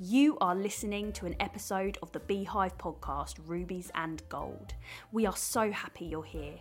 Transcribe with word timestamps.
You 0.00 0.36
are 0.40 0.56
listening 0.56 1.12
to 1.12 1.26
an 1.26 1.36
episode 1.38 1.98
of 2.02 2.10
the 2.10 2.18
Beehive 2.18 2.76
podcast, 2.78 3.36
Rubies 3.46 3.92
and 3.94 4.20
Gold. 4.28 4.74
We 5.12 5.24
are 5.24 5.36
so 5.36 5.70
happy 5.70 6.06
you're 6.06 6.24
here. 6.24 6.56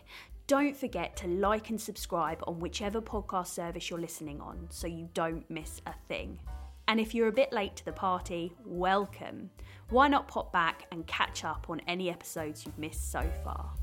Don't 0.46 0.78
forget 0.78 1.18
to 1.18 1.28
like 1.28 1.72
and 1.72 1.82
subscribe 1.82 2.44
on 2.46 2.60
whichever 2.60 3.02
podcast 3.02 3.48
service 3.48 3.90
you're 3.90 4.00
listening 4.00 4.40
on 4.40 4.68
so 4.70 4.86
you 4.86 5.10
don't 5.16 5.50
miss 5.50 5.82
a 5.88 5.94
thing. 6.08 6.40
And 6.88 7.00
if 7.00 7.16
you're 7.16 7.28
a 7.28 7.32
bit 7.32 7.52
late 7.52 7.76
to 7.78 7.86
the 7.86 7.92
party, 7.92 8.54
welcome. 8.66 9.50
Why 9.90 10.08
not 10.10 10.28
pop 10.28 10.54
back 10.54 10.86
and 10.92 11.08
catch 11.08 11.44
up 11.44 11.66
on 11.70 11.82
any 11.88 12.12
episodes 12.12 12.68
you've 12.68 12.78
missed 12.78 13.12
so 13.12 13.28
far? 13.44 13.74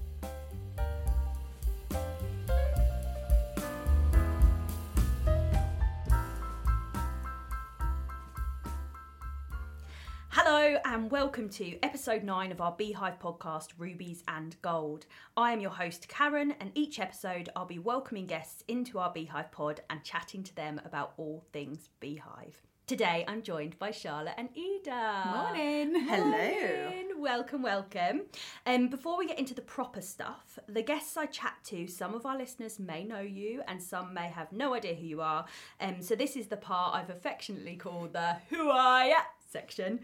Hello, 10.62 10.78
and 10.84 11.10
welcome 11.10 11.48
to 11.48 11.82
episode 11.82 12.22
9 12.22 12.52
of 12.52 12.60
our 12.60 12.72
Beehive 12.72 13.18
podcast, 13.18 13.68
Rubies 13.78 14.22
and 14.28 14.60
Gold. 14.60 15.06
I 15.34 15.52
am 15.52 15.60
your 15.60 15.70
host, 15.70 16.06
Karen, 16.06 16.54
and 16.60 16.70
each 16.74 17.00
episode 17.00 17.48
I'll 17.56 17.64
be 17.64 17.78
welcoming 17.78 18.26
guests 18.26 18.62
into 18.68 18.98
our 18.98 19.10
Beehive 19.10 19.50
pod 19.52 19.80
and 19.88 20.04
chatting 20.04 20.42
to 20.42 20.54
them 20.54 20.78
about 20.84 21.14
all 21.16 21.46
things 21.54 21.88
Beehive. 21.98 22.60
Today 22.86 23.24
I'm 23.26 23.40
joined 23.40 23.78
by 23.78 23.90
Charlotte 23.90 24.34
and 24.36 24.50
Ida. 24.54 25.30
Morning. 25.34 25.94
Hello. 26.06 26.28
Morning. 26.28 27.08
Welcome, 27.16 27.62
welcome. 27.62 28.22
Um, 28.66 28.88
before 28.88 29.16
we 29.16 29.26
get 29.26 29.38
into 29.38 29.54
the 29.54 29.62
proper 29.62 30.02
stuff, 30.02 30.58
the 30.68 30.82
guests 30.82 31.16
I 31.16 31.24
chat 31.24 31.54
to, 31.68 31.86
some 31.86 32.12
of 32.12 32.26
our 32.26 32.36
listeners 32.36 32.78
may 32.78 33.02
know 33.02 33.20
you 33.20 33.62
and 33.66 33.82
some 33.82 34.12
may 34.12 34.28
have 34.28 34.52
no 34.52 34.74
idea 34.74 34.94
who 34.94 35.06
you 35.06 35.20
are. 35.22 35.46
Um, 35.80 36.02
so 36.02 36.14
this 36.14 36.36
is 36.36 36.48
the 36.48 36.58
part 36.58 36.96
I've 36.96 37.08
affectionately 37.08 37.76
called 37.76 38.12
the 38.12 38.36
Who 38.50 38.68
Are 38.68 39.06
Ya 39.06 39.20
section. 39.50 40.00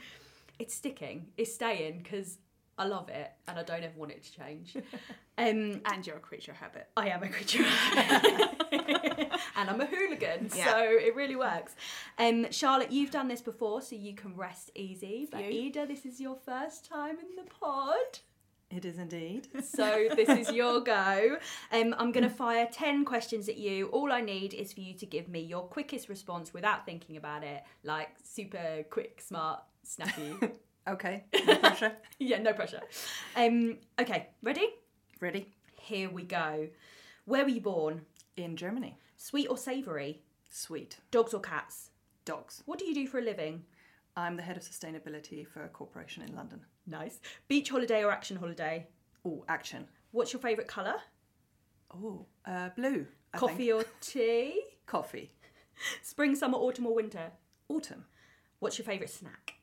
It's 0.58 0.74
sticking, 0.74 1.26
it's 1.36 1.54
staying 1.54 2.00
because 2.02 2.38
I 2.78 2.86
love 2.86 3.08
it 3.08 3.30
and 3.48 3.58
I 3.58 3.62
don't 3.62 3.82
ever 3.82 3.98
want 3.98 4.12
it 4.12 4.22
to 4.24 4.32
change. 4.40 4.76
Um, 5.38 5.82
And 5.84 6.06
you're 6.06 6.16
a 6.16 6.20
creature 6.20 6.52
of 6.52 6.56
habit. 6.56 6.88
I 6.96 7.10
am 7.10 7.22
a 7.22 7.28
creature 7.28 7.60
of 7.60 7.66
habit. 7.68 9.30
and 9.56 9.68
I'm 9.68 9.80
a 9.82 9.84
hooligan, 9.84 10.48
Yeah. 10.56 10.72
so 10.72 10.78
it 10.80 11.14
really 11.14 11.36
works. 11.36 11.74
Um, 12.18 12.50
Charlotte, 12.50 12.90
you've 12.90 13.10
done 13.10 13.28
this 13.28 13.42
before, 13.42 13.82
so 13.82 13.96
you 13.96 14.14
can 14.14 14.34
rest 14.34 14.70
easy. 14.74 15.28
But 15.30 15.44
You. 15.44 15.66
Ida, 15.66 15.84
this 15.86 16.06
is 16.06 16.20
your 16.22 16.36
first 16.36 16.86
time 16.88 17.18
in 17.18 17.36
the 17.36 17.50
pod. 17.50 18.20
It 18.70 18.86
is 18.86 18.98
indeed. 18.98 19.48
So 19.62 20.08
this 20.16 20.28
is 20.30 20.50
your 20.52 20.80
go. 20.80 21.36
Um, 21.70 21.94
I'm 21.98 22.12
going 22.12 22.24
to 22.24 22.30
fire 22.34 22.66
10 22.72 23.04
questions 23.04 23.46
at 23.50 23.58
you. 23.58 23.88
All 23.88 24.10
I 24.10 24.22
need 24.22 24.54
is 24.54 24.72
for 24.72 24.80
you 24.80 24.94
to 24.94 25.04
give 25.06 25.28
me 25.28 25.40
your 25.40 25.64
quickest 25.64 26.08
response 26.08 26.54
without 26.54 26.86
thinking 26.86 27.18
about 27.18 27.44
it, 27.44 27.62
like 27.84 28.08
super 28.24 28.84
quick, 28.90 29.20
smart, 29.20 29.60
snappy. 29.86 30.34
Okay, 30.88 31.24
no 31.44 31.56
pressure. 31.58 31.96
yeah, 32.20 32.38
no 32.40 32.52
pressure. 32.52 32.80
Um, 33.34 33.78
okay, 34.00 34.28
ready? 34.40 34.68
Ready? 35.20 35.52
Here 35.80 36.08
we 36.08 36.22
go. 36.22 36.68
Where 37.24 37.42
were 37.42 37.50
you 37.50 37.60
born? 37.60 38.02
In 38.36 38.54
Germany. 38.56 38.96
Sweet 39.16 39.48
or 39.48 39.56
savoury? 39.58 40.22
Sweet. 40.48 40.98
Dogs 41.10 41.34
or 41.34 41.40
cats? 41.40 41.90
Dogs. 42.24 42.62
What 42.66 42.78
do 42.78 42.84
you 42.84 42.94
do 42.94 43.08
for 43.08 43.18
a 43.18 43.20
living? 43.20 43.64
I'm 44.16 44.36
the 44.36 44.44
head 44.44 44.56
of 44.56 44.62
sustainability 44.62 45.44
for 45.44 45.64
a 45.64 45.68
corporation 45.68 46.22
in 46.22 46.36
London. 46.36 46.60
Nice. 46.86 47.18
Beach 47.48 47.68
holiday 47.68 48.04
or 48.04 48.12
action 48.12 48.36
holiday? 48.36 48.86
Oh, 49.24 49.44
action. 49.48 49.88
What's 50.12 50.32
your 50.32 50.40
favourite 50.40 50.68
colour? 50.68 50.94
Oh, 51.92 52.26
uh, 52.46 52.68
blue. 52.76 53.08
I 53.34 53.38
Coffee 53.38 53.70
think. 53.70 53.82
or 53.82 53.84
tea? 54.00 54.62
Coffee. 54.86 55.32
Spring, 56.00 56.36
summer, 56.36 56.58
autumn 56.58 56.86
or 56.86 56.94
winter? 56.94 57.32
Autumn. 57.68 58.04
What's 58.60 58.78
your 58.78 58.86
favourite 58.86 59.10
snack? 59.10 59.54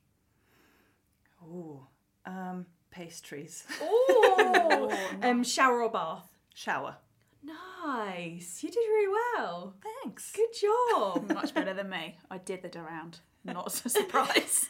Oh, 1.44 1.88
um, 2.26 2.66
pastries. 2.92 3.66
Oh, 3.82 4.98
um, 5.22 5.44
shower 5.44 5.82
or 5.84 5.90
bath? 5.90 6.28
Shower. 6.54 6.96
Nice. 7.44 8.64
You 8.64 8.70
did 8.70 8.78
really 8.78 9.18
well. 9.36 9.74
Thanks. 10.04 10.32
Good 10.32 10.54
job. 10.54 11.30
Much 11.34 11.54
better 11.54 11.74
than 11.74 11.90
me. 11.90 12.18
I 12.32 12.38
dithered 12.38 12.76
around. 12.76 13.20
Not 13.44 13.68
a 13.68 13.70
surprise. 13.90 14.70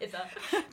dither. 0.00 0.22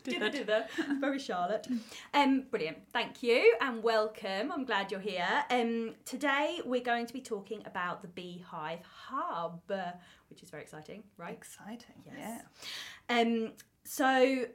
Dither, 0.03 0.29
dither. 0.29 0.65
Very 0.99 1.19
Charlotte. 1.19 1.67
Um, 2.13 2.45
brilliant. 2.49 2.77
Thank 2.93 3.21
you 3.23 3.55
and 3.59 3.83
welcome. 3.83 4.51
I'm 4.51 4.63
glad 4.63 4.91
you're 4.91 5.01
here. 5.01 5.43
Um, 5.49 5.95
today 6.05 6.59
we're 6.63 6.81
going 6.81 7.07
to 7.07 7.13
be 7.13 7.21
talking 7.21 7.61
about 7.65 8.01
the 8.01 8.07
Beehive 8.07 8.79
Hub, 9.07 9.61
uh, 9.69 9.91
which 10.29 10.41
is 10.41 10.49
very 10.49 10.63
exciting, 10.63 11.03
right? 11.17 11.33
Exciting. 11.33 11.95
Yes. 12.17 12.43
Um, 13.09 13.51
so, 13.83 14.45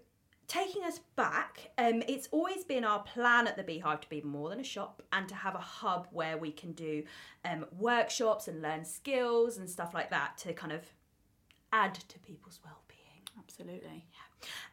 taking 0.46 0.82
us 0.84 1.00
back, 1.16 1.70
um, 1.78 2.02
it's 2.08 2.28
always 2.32 2.64
been 2.64 2.84
our 2.84 3.00
plan 3.00 3.46
at 3.46 3.56
the 3.56 3.62
Beehive 3.62 4.00
to 4.00 4.08
be 4.08 4.22
more 4.22 4.48
than 4.48 4.60
a 4.60 4.64
shop 4.64 5.02
and 5.12 5.28
to 5.28 5.34
have 5.34 5.54
a 5.54 5.58
hub 5.60 6.08
where 6.10 6.38
we 6.38 6.50
can 6.50 6.72
do 6.72 7.04
um, 7.44 7.66
workshops 7.78 8.48
and 8.48 8.62
learn 8.62 8.84
skills 8.84 9.58
and 9.58 9.68
stuff 9.68 9.92
like 9.94 10.10
that 10.10 10.38
to 10.38 10.52
kind 10.52 10.72
of 10.72 10.82
add 11.72 11.94
to 11.94 12.18
people's 12.20 12.60
well-being. 12.64 13.22
Absolutely. 13.38 14.06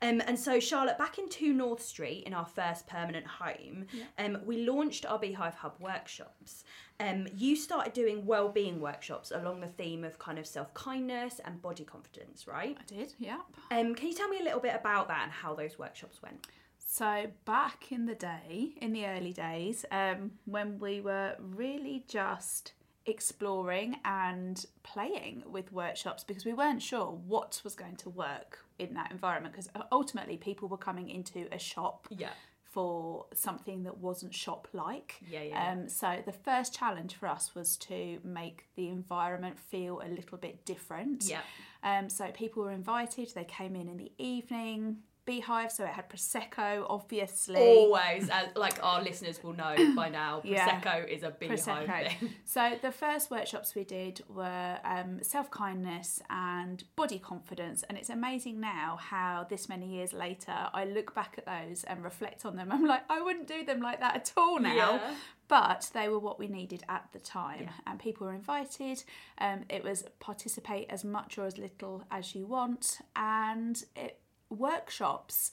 Um, 0.02 0.22
and 0.26 0.38
so, 0.38 0.60
Charlotte, 0.60 0.98
back 0.98 1.18
in 1.18 1.30
2 1.30 1.54
North 1.54 1.82
Street, 1.82 2.24
in 2.26 2.34
our 2.34 2.46
first 2.46 2.88
permanent 2.88 3.26
home, 3.26 3.86
um, 4.18 4.38
we 4.46 4.66
launched 4.66 5.06
our 5.06 5.20
Beehive 5.20 5.56
Hub 5.56 5.76
workshops. 5.80 6.64
Um, 7.00 7.28
you 7.36 7.56
started 7.56 7.94
doing 7.94 8.26
well-being 8.26 8.80
workshops 8.80 9.32
along 9.32 9.62
the 9.62 9.68
theme 9.68 10.04
of 10.04 10.18
kind 10.18 10.40
of 10.40 10.48
self-kindness 10.48 11.42
and 11.44 11.62
body 11.62 11.84
confidence, 11.84 12.48
right? 12.48 12.78
I 12.80 12.84
did, 12.86 13.14
yeah. 13.20 13.40
Um, 13.72 13.96
can 13.96 14.08
you 14.08 14.14
tell 14.14 14.30
me 14.30 14.40
a 14.40 14.44
little 14.44 14.62
bit 14.62 14.76
about 14.76 15.08
that 15.10 15.24
and 15.24 15.32
how 15.32 15.56
those 15.56 15.78
workshops 15.78 16.22
went? 16.22 16.48
So 16.78 17.26
back 17.44 17.92
in 17.92 18.06
the 18.06 18.16
day, 18.16 18.76
in 18.82 18.94
the 18.94 19.06
early 19.08 19.34
days, 19.34 19.86
um, 19.92 20.32
when 20.46 20.80
we 20.80 21.02
were 21.02 21.36
really 21.40 22.06
just 22.08 22.74
exploring 23.06 23.98
and 24.06 24.66
playing 24.84 25.44
with 25.46 25.72
workshops 25.72 26.24
because 26.24 26.46
we 26.46 26.54
weren't 26.54 26.82
sure 26.82 27.08
what 27.28 27.62
was 27.64 27.76
going 27.76 27.96
to 27.98 28.10
work 28.10 28.60
in 28.80 28.94
that 28.96 29.12
environment 29.12 29.54
because 29.54 29.70
ultimately 29.92 30.38
people 30.38 30.68
were 30.68 30.78
coming 30.78 31.10
into 31.10 31.48
a 31.52 31.60
shop 31.60 32.08
Yeah. 32.10 32.30
for 32.64 33.26
something 33.34 33.84
that 33.84 33.98
wasn't 34.00 34.34
shop 34.34 34.68
like. 34.74 35.16
Yeah, 35.30 35.44
yeah. 35.44 35.72
Um, 35.72 35.88
so 35.88 36.22
the 36.26 36.34
first 36.34 36.74
challenge 36.74 37.16
for 37.16 37.28
us 37.28 37.56
was 37.56 37.78
to 37.78 38.20
make 38.24 38.66
the 38.76 38.90
environment 38.90 39.58
feel 39.58 40.02
a 40.04 40.10
little 40.10 40.38
bit 40.38 40.66
different. 40.66 41.24
Yeah. 41.26 41.42
Um, 41.84 42.10
so 42.10 42.32
people 42.32 42.64
were 42.64 42.72
invited. 42.72 43.32
They 43.34 43.46
came 43.46 43.76
in 43.76 43.88
in 43.88 43.98
the 43.98 44.12
evening. 44.18 44.98
Beehive, 45.26 45.72
so 45.72 45.84
it 45.84 45.90
had 45.90 46.08
prosecco, 46.10 46.86
obviously. 46.88 47.56
Always, 47.60 48.30
as, 48.30 48.50
like 48.56 48.78
our 48.84 49.02
listeners 49.02 49.44
will 49.44 49.54
know 49.54 49.76
by 49.96 50.10
now, 50.10 50.42
Yeah. 50.46 50.80
Prosecco 50.82 51.08
is 51.08 51.24
a 51.24 51.32
beehive 51.32 51.60
Prosecco. 51.60 52.20
thing. 52.20 52.30
So 52.46 52.74
the 52.82 52.92
first 52.92 53.32
workshops 53.32 53.74
we 53.76 53.84
did 53.84 54.22
were 54.30 54.78
um, 54.84 55.24
self 55.24 55.50
kindness 55.50 56.22
and 56.30 56.84
body 56.96 57.18
confidence, 57.20 57.84
and 57.90 57.98
it's 57.98 58.10
amazing 58.10 58.60
now 58.60 58.98
how 59.02 59.46
this 59.50 59.68
many 59.68 59.88
years 59.88 60.14
later 60.14 60.54
I 60.74 60.86
look 60.86 61.16
back 61.16 61.36
at 61.40 61.46
those 61.46 61.84
and 61.86 62.04
reflect 62.04 62.46
on 62.46 62.56
them. 62.56 62.72
I'm 62.76 62.86
like, 62.86 63.02
I 63.10 63.22
wouldn't 63.22 63.48
do 63.48 63.66
them 63.66 63.82
like 63.82 64.00
that 64.02 64.16
at 64.16 64.32
all 64.38 64.60
now. 64.60 64.76
Yeah. 64.76 65.16
But 65.48 65.92
they 65.94 66.10
were 66.10 66.18
what 66.18 66.40
we 66.40 66.48
needed 66.48 66.84
at 66.90 67.08
the 67.14 67.20
time, 67.20 67.62
Yeah. 67.64 67.70
and 67.86 68.00
people 68.00 68.26
were 68.26 68.34
invited. 68.34 69.04
Um, 69.38 69.62
it 69.70 69.84
was 69.84 70.04
participate 70.20 70.88
as 70.90 71.04
much 71.04 71.38
or 71.38 71.46
as 71.46 71.58
little 71.60 72.04
as 72.10 72.34
you 72.34 72.48
want, 72.48 72.98
and 73.16 73.84
it, 73.96 74.20
workshops 74.50 75.52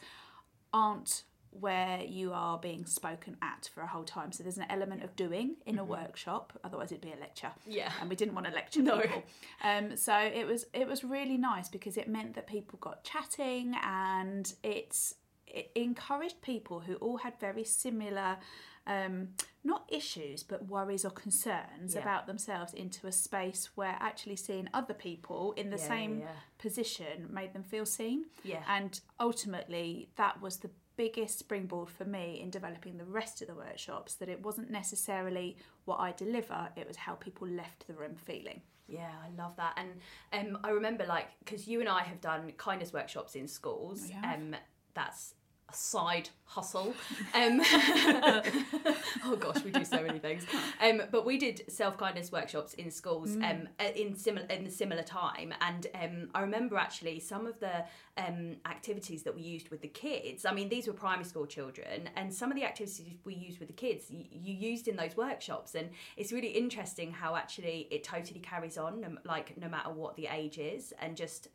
aren't 0.73 1.23
where 1.51 2.01
you 2.03 2.33
are 2.33 2.57
being 2.57 2.87
spoken 2.87 3.37
at 3.43 3.69
for 3.75 3.83
a 3.83 3.87
whole 3.87 4.05
time. 4.05 4.33
So 4.33 4.43
there's 4.43 4.57
an 4.57 4.65
element 4.71 5.03
of 5.05 5.15
doing 5.17 5.57
in 5.67 5.79
a 5.79 5.85
workshop, 5.85 6.59
otherwise 6.65 6.93
it'd 6.93 7.03
be 7.03 7.13
a 7.13 7.21
lecture. 7.21 7.51
Yeah. 7.67 7.93
And 8.01 8.09
we 8.09 8.17
didn't 8.17 8.35
want 8.35 8.47
to 8.47 8.53
lecture 8.55 8.81
No. 8.81 9.01
people. 9.01 9.23
Um, 9.63 9.97
so 9.97 10.17
it 10.17 10.47
was 10.47 10.65
it 10.73 10.89
was 10.89 11.05
really 11.05 11.37
nice 11.37 11.69
because 11.69 11.99
it 11.99 12.09
meant 12.09 12.35
that 12.37 12.47
people 12.47 12.79
got 12.81 13.05
chatting 13.05 13.75
and 13.85 14.51
it's 14.63 15.15
it 15.47 15.71
encouraged 15.75 16.41
people 16.41 16.81
who 16.81 16.95
all 16.95 17.19
had 17.19 17.39
very 17.39 17.65
similar 17.65 18.39
um, 18.87 19.29
not 19.65 19.85
issues 19.89 20.43
but 20.43 20.67
worries 20.69 21.05
or 21.05 21.11
concerns 21.11 21.95
Yeah. 21.95 22.01
about 22.03 22.27
themselves 22.27 22.75
into 22.75 23.07
a 23.07 23.13
space 23.13 23.71
where 23.77 23.97
actually 24.01 24.37
seeing 24.37 24.69
other 24.75 24.95
people 24.95 25.53
in 25.53 25.71
the 25.71 25.77
Yeah, 25.79 25.89
same 25.89 26.21
yeah, 26.21 26.29
position 26.59 27.29
made 27.33 27.53
them 27.53 27.63
feel 27.63 27.87
seen. 27.87 28.27
Yeah. 28.45 28.63
And 28.67 29.01
ultimately, 29.21 30.11
that 30.17 30.41
was 30.41 30.59
the 30.59 30.71
biggest 30.97 31.39
springboard 31.39 31.89
for 31.89 32.05
me 32.05 32.41
in 32.41 32.51
developing 32.51 32.99
the 32.99 33.05
rest 33.05 33.41
of 33.41 33.49
the 33.49 33.55
workshops 33.55 34.15
that 34.17 34.29
it 34.29 34.43
wasn't 34.43 34.71
necessarily 34.71 35.57
what 35.85 35.97
I 36.01 36.13
deliver, 36.13 36.69
it 36.77 36.87
was 36.87 36.97
how 36.97 37.15
people 37.15 37.49
left 37.49 37.87
the 37.87 37.95
room 37.95 38.15
feeling. 38.15 38.61
Yeah, 38.89 39.11
I 39.25 39.31
love 39.41 39.57
that. 39.57 39.79
And 39.79 40.55
um, 40.55 40.59
I 40.63 40.71
remember, 40.71 41.07
like, 41.07 41.29
because 41.39 41.67
you 41.67 41.81
and 41.81 41.89
I 41.89 42.03
have 42.03 42.21
done 42.21 42.53
kindness 42.59 42.93
workshops 42.93 43.35
in 43.37 43.49
schools. 43.49 44.11
Um, 44.23 44.55
that's 44.93 45.35
side 45.75 46.29
hustle. 46.45 46.95
Um, 47.35 47.61
oh 49.25 49.37
gosh, 49.39 49.65
we 49.65 49.71
do 49.71 49.85
so 49.85 50.03
many 50.03 50.19
things. 50.19 50.45
Um, 50.81 51.03
but 51.11 51.25
we 51.25 51.39
did 51.39 51.63
self 51.69 51.97
kindness 51.97 52.31
workshops 52.31 52.75
in 52.75 52.91
schools 52.91 53.37
um, 53.37 53.69
uh, 53.81 53.85
in 53.97 54.15
similar 54.15 54.47
in 54.47 54.67
a 54.67 54.71
similar 54.71 55.03
time, 55.03 55.55
and 55.61 55.87
um, 55.95 56.29
I 56.35 56.41
remember 56.41 56.77
actually 56.77 57.21
some 57.21 57.47
of 57.47 57.59
the 57.61 57.85
um, 58.19 58.57
activities 58.67 59.23
that 59.23 59.35
we 59.35 59.43
used 59.43 59.71
with 59.71 59.81
the 59.81 59.89
kids. 59.89 60.45
I 60.45 60.53
mean, 60.53 60.69
these 60.69 60.87
were 60.87 60.93
primary 60.93 61.25
school 61.25 61.47
children, 61.47 62.11
and 62.17 62.33
some 62.33 62.51
of 62.51 62.57
the 62.57 62.65
activities 62.65 63.03
we 63.25 63.35
used 63.35 63.59
with 63.59 63.69
the 63.69 63.75
kids 63.75 64.11
you, 64.11 64.25
you 64.31 64.55
used 64.55 64.89
in 64.89 64.97
those 64.97 65.17
workshops, 65.17 65.75
and 65.75 65.89
it's 66.17 66.33
really 66.33 66.49
interesting 66.49 67.13
how 67.13 67.35
actually 67.35 67.89
it 67.91 68.05
totally 68.05 68.41
carries 68.41 68.77
on, 68.77 69.19
like 69.25 69.57
no 69.57 69.69
matter 69.69 69.91
what 69.91 70.17
the 70.17 70.29
age 70.31 70.59
is, 70.59 70.93
and 71.01 71.17
just 71.17 71.49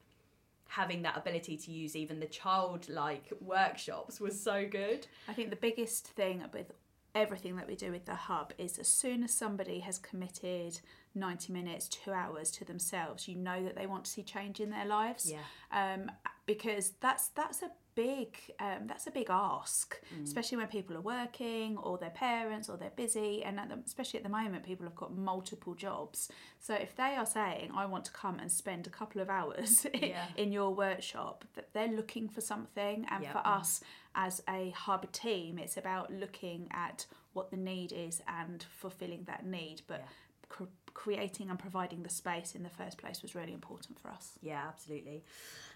having 0.68 1.02
that 1.04 1.18
ability 1.18 1.58
to 1.58 1.72
use 1.72 1.96
even 1.96 2.20
the 2.20 2.26
childlike 2.28 3.32
workshops 3.42 4.20
was 4.20 4.40
so 4.40 4.68
good. 4.70 5.08
I 5.28 5.34
think 5.34 5.50
the 5.50 5.56
biggest 5.56 6.08
thing 6.08 6.44
with 6.54 6.72
everything 7.16 7.56
that 7.56 7.68
we 7.68 7.76
do 7.76 7.92
with 7.92 8.06
the 8.06 8.16
hub 8.16 8.54
is 8.58 8.78
as 8.78 8.88
soon 8.88 9.24
as 9.24 9.34
somebody 9.34 9.80
has 9.80 9.98
committed 9.98 10.80
90 11.16 11.52
minutes, 11.52 11.88
two 11.88 12.12
hours 12.12 12.52
to 12.52 12.66
themselves, 12.66 13.28
you 13.28 13.36
know 13.36 13.64
that 13.64 13.76
they 13.76 13.88
want 13.88 14.06
to 14.06 14.12
see 14.12 14.24
change 14.24 14.60
in 14.60 14.70
their 14.70 14.86
lives. 14.86 15.32
Yeah. 15.32 15.40
Um, 15.72 16.12
because 16.46 16.94
that's 17.02 17.30
that's 17.30 17.64
a 17.64 17.72
big 18.06 18.38
um, 18.60 18.82
that's 18.88 19.08
a 19.08 19.12
big 19.12 19.28
ask, 19.30 20.00
especially 20.24 20.58
when 20.62 20.68
people 20.68 20.96
are 20.96 21.02
working 21.20 21.78
or 21.78 21.98
their 21.98 22.12
parents 22.30 22.70
or 22.70 22.78
they're 22.78 22.92
busy, 23.06 23.44
and 23.44 23.60
at 23.60 23.68
the, 23.70 23.78
especially 23.86 24.18
at 24.20 24.24
the 24.24 24.30
moment, 24.42 24.64
people 24.64 24.86
have 24.86 24.96
got 24.96 25.12
multiple 25.18 25.74
jobs. 25.74 26.30
So 26.60 26.74
if 26.76 26.96
they 26.96 27.16
are 27.22 27.26
saying, 27.26 27.72
"I 27.76 27.86
want 27.94 28.06
to 28.06 28.12
come 28.12 28.38
and 28.40 28.52
spend 28.52 28.86
a 28.88 28.90
couple 29.00 29.20
of 29.22 29.30
hours 29.30 29.86
Yeah. 29.94 30.28
in 30.38 30.52
your 30.52 30.72
workshop," 30.86 31.44
that 31.56 31.74
they're 31.74 31.96
looking 32.02 32.30
for 32.30 32.42
something, 32.42 33.06
and 33.10 33.24
Yeah. 33.24 33.32
for 33.34 33.42
us 33.60 33.82
as 34.14 34.42
a 34.48 34.70
hub 34.86 35.12
team, 35.12 35.58
it's 35.58 35.78
about 35.78 36.12
looking 36.14 36.68
at 36.72 37.08
what 37.34 37.50
the 37.52 37.58
need 37.58 37.92
is 37.92 38.22
and 38.28 38.64
fulfilling 38.82 39.24
that 39.26 39.44
need, 39.46 39.82
but. 39.88 40.00
Yeah. 40.02 40.10
cr- 40.50 40.64
creating 40.94 41.50
and 41.52 41.60
providing 41.60 42.02
the 42.04 42.10
space 42.10 42.56
in 42.56 42.64
the 42.64 42.70
first 42.82 42.98
place 42.98 43.22
was 43.22 43.36
really 43.36 43.54
important 43.54 44.00
for 44.00 44.10
us. 44.10 44.26
Yeah, 44.42 44.64
absolutely. 44.68 45.24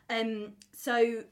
Um, 0.09 0.53
so 0.87 1.23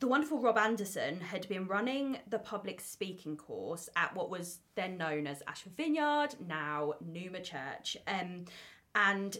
the 0.00 0.08
wonderful 0.08 0.38
Rob 0.40 0.56
Anderson 0.56 1.20
had 1.20 1.46
been 1.46 1.66
running 1.66 2.18
the 2.26 2.38
public 2.38 2.80
speaking 2.80 3.36
course 3.36 3.88
at 3.96 4.14
what 4.16 4.30
was 4.30 4.60
then 4.74 4.96
known 4.96 5.26
as 5.26 5.42
Ashford 5.46 5.76
Vineyard, 5.76 6.36
now 6.48 6.94
Numa 7.04 7.40
Church. 7.40 7.98
Um, 8.06 8.46
and 8.94 9.36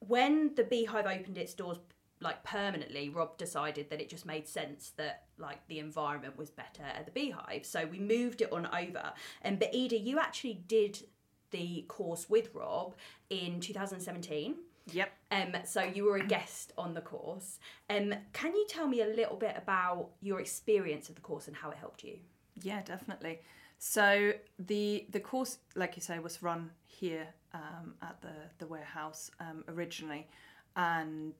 when 0.00 0.54
the 0.54 0.64
Beehive 0.64 1.06
opened 1.06 1.36
its 1.36 1.52
doors 1.52 1.76
like 2.22 2.42
permanently, 2.42 3.10
Rob 3.10 3.36
decided 3.36 3.90
that 3.90 4.00
it 4.00 4.08
just 4.08 4.24
made 4.24 4.48
sense 4.48 4.92
that 4.96 5.24
like 5.38 5.66
the 5.68 5.78
environment 5.78 6.38
was 6.38 6.50
better 6.50 6.82
at 6.82 7.04
the 7.04 7.12
Beehive. 7.12 7.66
So 7.66 7.86
we 7.86 7.98
moved 7.98 8.40
it 8.40 8.50
on 8.52 8.66
over. 8.66 9.12
And 9.42 9.58
but 9.58 9.74
Ida, 9.74 9.98
you 9.98 10.18
actually 10.18 10.54
did 10.54 11.04
the 11.50 11.84
course 11.86 12.30
with 12.30 12.48
Rob 12.54 12.94
in 13.28 13.60
2017. 13.60 14.54
Yep. 14.92 15.12
Um, 15.30 15.56
so 15.64 15.82
you 15.82 16.04
were 16.04 16.16
a 16.16 16.26
guest 16.26 16.72
on 16.76 16.94
the 16.94 17.00
course. 17.00 17.58
Um, 17.88 18.14
can 18.32 18.54
you 18.54 18.66
tell 18.68 18.86
me 18.86 19.02
a 19.02 19.06
little 19.06 19.36
bit 19.36 19.54
about 19.56 20.10
your 20.20 20.40
experience 20.40 21.08
of 21.08 21.14
the 21.14 21.20
course 21.20 21.46
and 21.48 21.56
how 21.56 21.70
it 21.70 21.76
helped 21.76 22.02
you? 22.04 22.18
Yeah, 22.62 22.82
definitely. 22.82 23.40
So 23.78 24.32
the 24.58 25.06
the 25.10 25.20
course, 25.20 25.58
like 25.74 25.96
you 25.96 26.02
say, 26.02 26.18
was 26.18 26.42
run 26.42 26.70
here 26.84 27.28
um, 27.54 27.94
at 28.02 28.20
the 28.20 28.34
the 28.58 28.66
warehouse 28.66 29.30
um, 29.40 29.64
originally, 29.68 30.28
and 30.76 31.34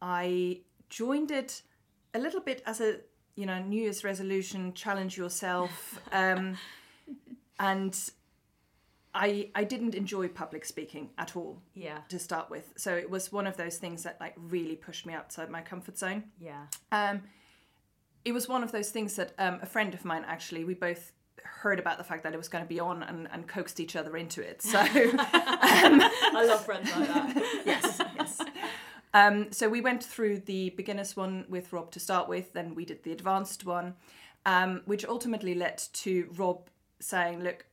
I 0.00 0.60
joined 0.88 1.30
it 1.30 1.62
a 2.14 2.18
little 2.18 2.40
bit 2.40 2.62
as 2.64 2.80
a 2.80 3.00
you 3.34 3.44
know 3.44 3.58
New 3.58 3.82
Year's 3.82 4.02
resolution, 4.02 4.72
challenge 4.72 5.18
yourself, 5.18 6.00
um, 6.12 6.56
and 7.60 8.10
I 9.16 9.50
I 9.54 9.64
didn't 9.64 9.94
enjoy 9.94 10.28
public 10.28 10.64
speaking 10.64 11.10
at 11.16 11.36
all 11.36 11.62
Yeah, 11.74 11.98
to 12.08 12.18
start 12.18 12.50
with. 12.50 12.72
So 12.76 12.94
it 12.94 13.08
was 13.10 13.32
one 13.32 13.46
of 13.46 13.56
those 13.56 13.78
things 13.78 14.02
that 14.04 14.20
like 14.20 14.34
really 14.36 14.76
pushed 14.76 15.06
me 15.06 15.14
outside 15.14 15.50
my 15.50 15.62
comfort 15.62 15.96
zone. 15.98 16.24
yeah, 16.38 16.66
Um, 16.92 17.22
it 18.24 18.32
was 18.32 18.48
one 18.48 18.62
of 18.62 18.72
those 18.72 18.90
things 18.90 19.16
that 19.16 19.32
um, 19.38 19.58
a 19.62 19.66
friend 19.66 19.94
of 19.94 20.04
mine 20.04 20.24
actually, 20.26 20.64
we 20.64 20.74
both 20.74 21.12
heard 21.44 21.78
about 21.78 21.96
the 21.96 22.04
fact 22.04 22.22
that 22.24 22.34
it 22.34 22.36
was 22.36 22.48
going 22.48 22.64
to 22.64 22.68
be 22.68 22.80
on 22.80 23.02
and, 23.04 23.28
and 23.32 23.46
coaxed 23.46 23.78
each 23.80 23.94
other 23.96 24.16
into 24.16 24.42
it. 24.42 24.62
So, 24.62 24.78
I 24.84 26.44
love 26.46 26.64
friends 26.64 26.90
like 26.96 27.08
that. 27.08 27.62
yes, 27.66 28.00
yes. 28.16 28.40
Um, 29.14 29.52
so 29.52 29.68
we 29.68 29.80
went 29.80 30.02
through 30.04 30.40
the 30.40 30.70
beginners 30.70 31.16
one 31.16 31.46
with 31.48 31.72
Rob 31.72 31.90
to 31.92 32.00
start 32.00 32.28
with, 32.28 32.52
then 32.52 32.74
we 32.74 32.84
did 32.84 33.02
the 33.04 33.12
advanced 33.12 33.64
one, 33.64 33.94
um, 34.44 34.82
which 34.86 35.04
ultimately 35.06 35.54
led 35.54 35.78
to 36.04 36.28
Rob 36.36 36.68
saying, 37.00 37.42
Look, 37.42 37.64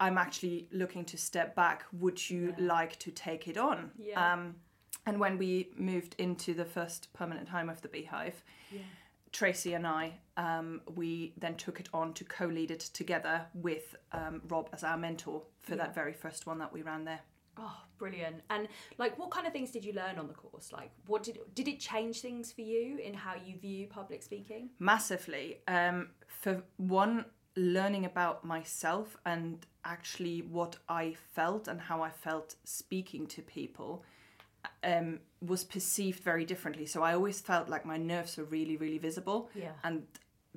I'm 0.00 0.18
actually 0.18 0.66
looking 0.72 1.04
to 1.06 1.18
step 1.18 1.54
back. 1.54 1.84
Would 1.92 2.30
you 2.30 2.54
like 2.58 2.98
to 3.00 3.10
take 3.10 3.46
it 3.46 3.58
on? 3.58 3.90
Yeah. 3.98 4.32
Um, 4.32 4.56
and 5.06 5.20
when 5.20 5.38
we 5.38 5.70
moved 5.76 6.14
into 6.18 6.54
the 6.54 6.64
first 6.64 7.12
permanent 7.12 7.48
home 7.48 7.68
of 7.68 7.80
the 7.82 7.88
Beehive, 7.88 8.42
Tracy 9.32 9.74
and 9.74 9.86
I, 9.86 10.14
um, 10.36 10.80
we 10.94 11.34
then 11.38 11.54
took 11.54 11.80
it 11.80 11.88
on 11.94 12.14
to 12.14 12.24
co-lead 12.24 12.70
it 12.70 12.80
together 12.80 13.46
with 13.54 13.94
um, 14.12 14.42
Rob 14.48 14.68
as 14.72 14.82
our 14.82 14.96
mentor 14.96 15.42
for 15.60 15.76
that 15.76 15.94
very 15.94 16.12
first 16.12 16.46
one 16.46 16.58
that 16.58 16.72
we 16.72 16.82
ran 16.82 17.04
there. 17.04 17.20
Oh, 17.56 17.76
brilliant! 17.98 18.42
And 18.48 18.68
like, 18.98 19.18
what 19.18 19.30
kind 19.30 19.46
of 19.46 19.52
things 19.52 19.70
did 19.70 19.84
you 19.84 19.92
learn 19.92 20.18
on 20.18 20.28
the 20.28 20.34
course? 20.34 20.72
Like, 20.72 20.90
what 21.06 21.22
did 21.22 21.38
did 21.54 21.68
it 21.68 21.78
change 21.78 22.20
things 22.20 22.52
for 22.52 22.62
you 22.62 22.98
in 22.98 23.12
how 23.12 23.34
you 23.34 23.58
view 23.58 23.86
public 23.86 24.22
speaking? 24.22 24.70
Massively. 24.78 25.58
Um, 25.68 26.08
for 26.26 26.62
one, 26.78 27.26
learning 27.56 28.04
about 28.04 28.44
myself 28.44 29.16
and 29.24 29.66
actually 29.84 30.42
what 30.42 30.76
I 30.88 31.16
felt 31.34 31.68
and 31.68 31.80
how 31.80 32.02
I 32.02 32.10
felt 32.10 32.56
speaking 32.64 33.26
to 33.28 33.42
people 33.42 34.04
um, 34.84 35.20
was 35.40 35.64
perceived 35.64 36.22
very 36.22 36.44
differently. 36.44 36.86
So 36.86 37.02
I 37.02 37.14
always 37.14 37.40
felt 37.40 37.68
like 37.68 37.84
my 37.84 37.96
nerves 37.96 38.36
were 38.36 38.44
really, 38.44 38.76
really 38.76 38.98
visible. 38.98 39.50
Yeah. 39.54 39.72
And 39.84 40.02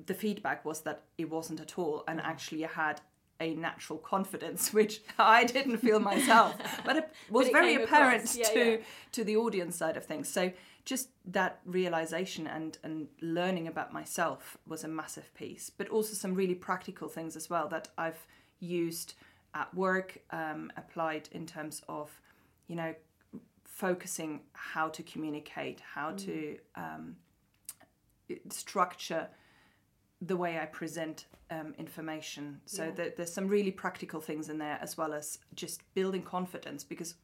the 0.06 0.14
feedback 0.14 0.64
was 0.64 0.82
that 0.82 1.02
it 1.18 1.30
wasn't 1.30 1.60
at 1.60 1.78
all. 1.78 2.04
And 2.06 2.20
actually, 2.20 2.64
I 2.64 2.68
had 2.68 3.00
a 3.44 3.54
natural 3.54 3.98
confidence, 3.98 4.72
which 4.78 5.02
I 5.18 5.44
didn't 5.44 5.78
feel 5.78 6.00
myself, 6.00 6.54
but 6.84 6.96
it 6.96 7.12
was 7.30 7.48
it 7.48 7.52
very 7.52 7.74
apparent. 7.76 8.34
Yeah, 8.34 8.48
to 8.48 8.70
yeah. 8.70 8.76
to 9.12 9.24
the 9.24 9.36
audience 9.36 9.76
side 9.76 9.96
of 9.96 10.04
things. 10.04 10.28
So 10.28 10.52
just 10.84 11.08
that 11.26 11.60
realization 11.64 12.46
and 12.46 12.78
and 12.82 13.08
learning 13.20 13.66
about 13.68 13.92
myself 13.92 14.58
was 14.66 14.84
a 14.84 14.88
massive 14.88 15.32
piece, 15.34 15.70
but 15.70 15.88
also 15.88 16.14
some 16.14 16.34
really 16.34 16.54
practical 16.54 17.08
things 17.08 17.36
as 17.36 17.50
well 17.50 17.68
that 17.68 17.88
I've 17.96 18.26
used 18.60 19.14
at 19.54 19.72
work, 19.74 20.18
um, 20.30 20.72
applied 20.76 21.28
in 21.30 21.46
terms 21.46 21.82
of, 21.88 22.10
you 22.66 22.74
know, 22.74 22.92
focusing 23.64 24.40
how 24.52 24.88
to 24.88 25.02
communicate, 25.02 25.80
how 25.94 26.10
to 26.12 26.58
um, 26.74 27.16
structure 28.50 29.28
the 30.20 30.36
way 30.36 30.58
I 30.58 30.66
present 30.66 31.26
um, 31.50 31.74
information. 31.78 32.60
So 32.66 32.84
Yeah. 32.84 32.90
there, 32.92 33.10
there's 33.16 33.32
some 33.32 33.48
really 33.48 33.70
practical 33.70 34.20
things 34.20 34.48
in 34.48 34.58
there, 34.58 34.78
as 34.80 34.96
well 34.96 35.12
as 35.12 35.38
just 35.54 35.82
building 35.94 36.22
confidence. 36.22 36.84
Because 36.84 37.14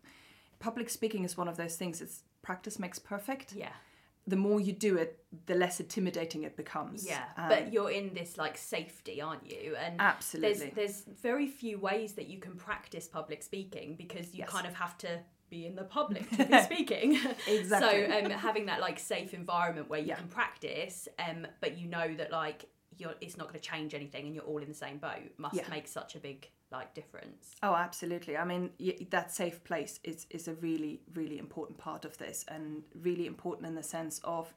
public 0.58 0.90
speaking 0.90 1.24
is 1.24 1.36
one 1.36 1.48
of 1.48 1.56
those 1.56 1.76
things. 1.76 2.00
It's 2.00 2.22
practice 2.42 2.78
makes 2.78 2.98
perfect. 2.98 3.52
Yeah, 3.54 3.72
The 4.26 4.36
more 4.36 4.60
you 4.60 4.72
do 4.72 4.96
it, 4.96 5.24
the 5.46 5.54
less 5.54 5.80
intimidating 5.80 6.42
it 6.44 6.56
becomes. 6.56 7.06
yeah. 7.06 7.24
Um, 7.36 7.48
but 7.48 7.72
you're 7.72 7.90
in 7.90 8.12
this 8.14 8.36
like 8.36 8.56
safety, 8.58 9.20
aren't 9.22 9.50
you? 9.50 9.76
And 9.76 9.96
Absolutely. 10.00 10.70
There's 10.74 11.02
there's 11.04 11.18
very 11.22 11.46
few 11.46 11.78
ways 11.78 12.12
that 12.14 12.28
you 12.28 12.38
can 12.38 12.54
practice 12.56 13.08
public 13.08 13.42
speaking 13.42 13.96
because 13.96 14.34
you 14.34 14.40
Yes. 14.40 14.50
kind 14.50 14.66
of 14.66 14.74
have 14.74 14.96
to 14.98 15.20
be 15.48 15.66
in 15.66 15.74
the 15.74 15.84
public 15.84 16.28
to 16.30 16.44
be 16.44 16.62
speaking. 16.70 17.18
Exactly. 17.48 18.06
So 18.06 18.18
um, 18.18 18.30
having 18.30 18.66
that 18.66 18.80
like 18.80 18.98
safe 18.98 19.32
environment 19.34 19.88
where 19.88 20.00
you 20.00 20.08
Yeah. 20.08 20.16
can 20.16 20.28
practice, 20.28 21.08
um, 21.18 21.46
but 21.60 21.76
you 21.78 21.88
know 21.88 22.14
that 22.14 22.30
like 22.30 22.66
you're 23.00 23.14
it's 23.20 23.36
not 23.36 23.48
going 23.48 23.58
to 23.58 23.66
change 23.66 23.94
anything 23.94 24.26
and 24.26 24.34
you're 24.34 24.44
all 24.44 24.62
in 24.62 24.68
the 24.68 24.74
same 24.74 24.98
boat 24.98 25.32
must 25.38 25.56
Yeah. 25.56 25.68
make 25.70 25.88
such 25.88 26.14
a 26.14 26.18
big 26.20 26.48
like 26.70 26.94
difference. 26.94 27.50
Oh, 27.64 27.74
absolutely. 27.74 28.36
I 28.36 28.44
mean, 28.44 28.70
that 29.10 29.32
safe 29.32 29.64
place 29.64 29.98
is 30.04 30.26
is 30.30 30.46
a 30.48 30.54
really 30.54 31.00
really 31.14 31.38
important 31.38 31.78
part 31.78 32.04
of 32.04 32.16
this, 32.18 32.44
and 32.48 32.84
really 32.94 33.26
important 33.26 33.66
in 33.66 33.74
the 33.74 33.82
sense 33.82 34.20
of 34.22 34.54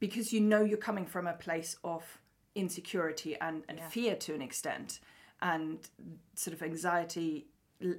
because 0.00 0.32
you 0.32 0.40
know 0.40 0.62
you're 0.62 0.78
coming 0.78 1.06
from 1.06 1.26
a 1.26 1.32
place 1.34 1.76
of 1.84 2.02
insecurity 2.54 3.36
and, 3.40 3.64
and 3.68 3.78
Yeah. 3.78 3.88
fear 3.88 4.16
to 4.16 4.34
an 4.34 4.42
extent, 4.42 5.00
and 5.40 5.78
sort 6.34 6.54
of 6.54 6.62
anxiety 6.62 7.46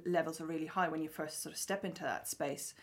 levels 0.04 0.40
are 0.40 0.46
really 0.46 0.66
high 0.66 0.88
when 0.88 1.02
you 1.02 1.08
first 1.08 1.42
sort 1.42 1.54
of 1.54 1.58
step 1.58 1.84
into 1.84 2.02
that 2.02 2.28
space, 2.28 2.74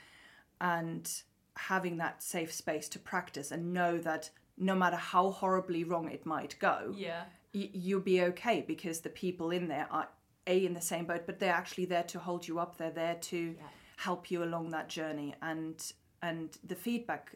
and 0.59 1.23
having 1.55 1.97
that 1.97 2.23
safe 2.23 2.51
space 2.53 2.87
to 2.89 2.99
practice 2.99 3.51
and 3.51 3.73
know 3.73 3.97
that 3.97 4.29
no 4.57 4.75
matter 4.75 4.95
how 4.97 5.29
horribly 5.31 5.83
wrong 5.83 6.09
it 6.09 6.25
might 6.25 6.55
go, 6.59 6.93
Yeah. 6.95 7.25
y- 7.53 7.69
you'll 7.73 8.01
be 8.01 8.21
okay 8.23 8.61
because 8.67 9.01
the 9.01 9.09
people 9.09 9.51
in 9.51 9.67
there 9.67 9.87
are 9.91 10.09
a 10.47 10.65
in 10.65 10.73
the 10.73 10.81
same 10.81 11.05
boat 11.05 11.23
but 11.25 11.39
they're 11.39 11.53
actually 11.53 11.85
there 11.85 12.03
to 12.03 12.19
hold 12.19 12.47
you 12.47 12.57
up 12.57 12.77
they're 12.77 12.89
there 12.89 13.15
to 13.15 13.53
help 13.97 14.31
you 14.31 14.43
along 14.43 14.69
that 14.71 14.87
journey 14.87 15.35
and 15.41 15.91
and 16.21 16.57
the 16.63 16.75
feedback 16.75 17.35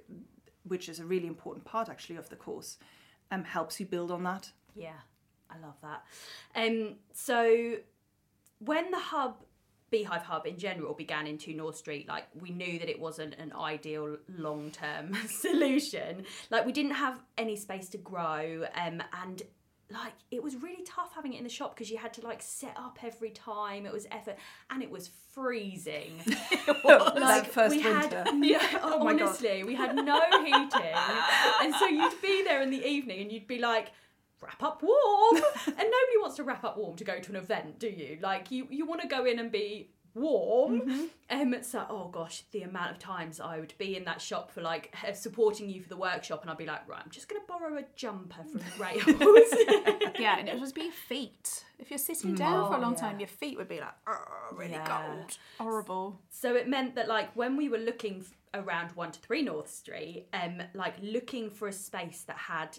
which 0.63 0.87
is 0.87 0.99
a 0.99 1.05
really 1.05 1.27
important 1.27 1.65
part 1.65 1.89
actually 1.89 2.15
of 2.15 2.29
the 2.29 2.35
course 2.37 2.77
um, 3.31 3.43
helps 3.43 3.79
you 3.79 3.85
build 3.85 4.11
on 4.11 4.23
that. 4.23 4.51
Yeah, 4.75 4.99
I 5.49 5.57
love 5.59 5.75
that. 5.81 6.03
Um, 6.55 6.95
so 7.13 7.75
when 8.59 8.91
the 8.91 8.99
hub, 8.99 9.37
Beehive 9.91 10.21
Hub 10.23 10.47
in 10.47 10.57
general, 10.57 10.93
began 10.93 11.27
in 11.27 11.37
Two 11.37 11.53
North 11.53 11.75
Street, 11.75 12.07
like 12.07 12.23
we 12.39 12.49
knew 12.49 12.79
that 12.79 12.89
it 12.89 12.99
wasn't 12.99 13.35
an 13.35 13.51
ideal 13.53 14.17
long 14.37 14.71
term 14.71 15.13
solution. 15.27 16.25
Like 16.49 16.65
we 16.65 16.71
didn't 16.71 16.93
have 16.95 17.19
any 17.37 17.57
space 17.57 17.89
to 17.89 17.97
grow, 17.97 18.65
um, 18.73 19.03
and 19.21 19.41
like 19.91 20.13
it 20.31 20.41
was 20.41 20.55
really 20.55 20.83
tough 20.85 21.11
having 21.13 21.33
it 21.33 21.39
in 21.39 21.43
the 21.43 21.49
shop 21.49 21.75
because 21.75 21.91
you 21.91 21.97
had 21.97 22.13
to 22.13 22.21
like 22.21 22.41
set 22.41 22.73
up 22.77 22.99
every 23.03 23.31
time. 23.31 23.85
It 23.85 23.91
was 23.91 24.07
effort, 24.11 24.37
and 24.69 24.81
it 24.81 24.89
was 24.89 25.09
freezing. 25.33 26.13
that 26.25 27.47
first 27.51 27.75
we 27.75 27.83
winter. 27.83 28.23
Had, 28.23 28.33
yeah, 28.45 28.79
Oh 28.81 29.03
my 29.03 29.11
God. 29.13 29.23
honestly, 29.23 29.63
we 29.65 29.75
had 29.75 29.93
no 29.95 30.21
heating, 30.43 30.95
and 31.61 31.75
so 31.75 31.85
you'd 31.87 32.21
be 32.21 32.43
there 32.45 32.61
in 32.61 32.69
the 32.71 32.85
evening, 32.87 33.21
and 33.23 33.31
you'd 33.31 33.47
be 33.47 33.59
like, 33.59 33.91
"Wrap 34.41 34.61
up 34.63 34.81
warm," 34.83 35.35
and 35.67 35.75
nobody 35.77 36.17
wants 36.19 36.35
to 36.37 36.43
wrap 36.43 36.63
up 36.63 36.77
warm 36.77 36.95
to 36.97 37.03
go 37.03 37.19
to 37.19 37.29
an 37.31 37.35
event, 37.35 37.79
do 37.79 37.87
you? 37.87 38.17
Like 38.21 38.51
you, 38.51 38.67
you 38.69 38.85
want 38.85 39.01
to 39.01 39.07
go 39.07 39.25
in 39.25 39.39
and 39.39 39.51
be 39.51 39.91
warm. 40.13 40.81
Mm-hmm. 40.81 41.53
Um, 41.53 41.63
so 41.63 41.85
oh 41.89 42.09
gosh, 42.09 42.43
the 42.51 42.63
amount 42.63 42.91
of 42.91 42.99
times 42.99 43.39
I 43.39 43.59
would 43.59 43.73
be 43.77 43.95
in 43.95 44.03
that 44.05 44.19
shop 44.19 44.51
for 44.51 44.61
like 44.61 44.93
uh, 45.07 45.13
supporting 45.13 45.69
you 45.69 45.81
for 45.81 45.87
the 45.89 45.95
workshop, 45.97 46.41
and 46.41 46.51
I'd 46.51 46.57
be 46.57 46.65
like, 46.65 46.87
right, 46.89 47.01
I'm 47.03 47.11
just 47.11 47.29
gonna 47.29 47.41
borrow 47.47 47.77
a 47.77 47.83
jumper 47.95 48.43
from 48.43 48.59
the 48.59 48.65
Rails. 48.79 50.11
Yeah, 50.19 50.37
and 50.37 50.47
it 50.47 50.53
would 50.53 50.61
just 50.61 50.75
be 50.75 50.83
your 50.83 50.91
feet. 50.91 51.63
If 51.79 51.89
you're 51.89 51.97
sitting 51.97 52.35
down 52.35 52.67
for 52.67 52.75
a 52.75 52.77
Oh, 52.77 52.81
long 52.81 52.93
yeah. 52.93 52.99
time, 52.99 53.19
your 53.19 53.27
feet 53.27 53.57
would 53.57 53.67
be 53.69 53.79
like, 53.79 53.93
oh, 54.07 54.55
really 54.55 54.71
Yeah. 54.73 54.85
cold, 55.07 55.37
horrible. 55.57 56.19
So 56.29 56.55
it 56.55 56.67
meant 56.67 56.93
that 56.95 57.07
like 57.07 57.35
when 57.35 57.57
we 57.57 57.69
were 57.69 57.79
looking 57.79 58.19
f- 58.19 58.37
around 58.63 58.91
one 58.91 59.11
to 59.13 59.19
three 59.19 59.41
North 59.41 59.69
Street, 59.71 60.27
um, 60.33 60.61
like 60.75 60.93
looking 61.01 61.49
for 61.49 61.67
a 61.69 61.73
space 61.73 62.21
that 62.27 62.37
had 62.37 62.77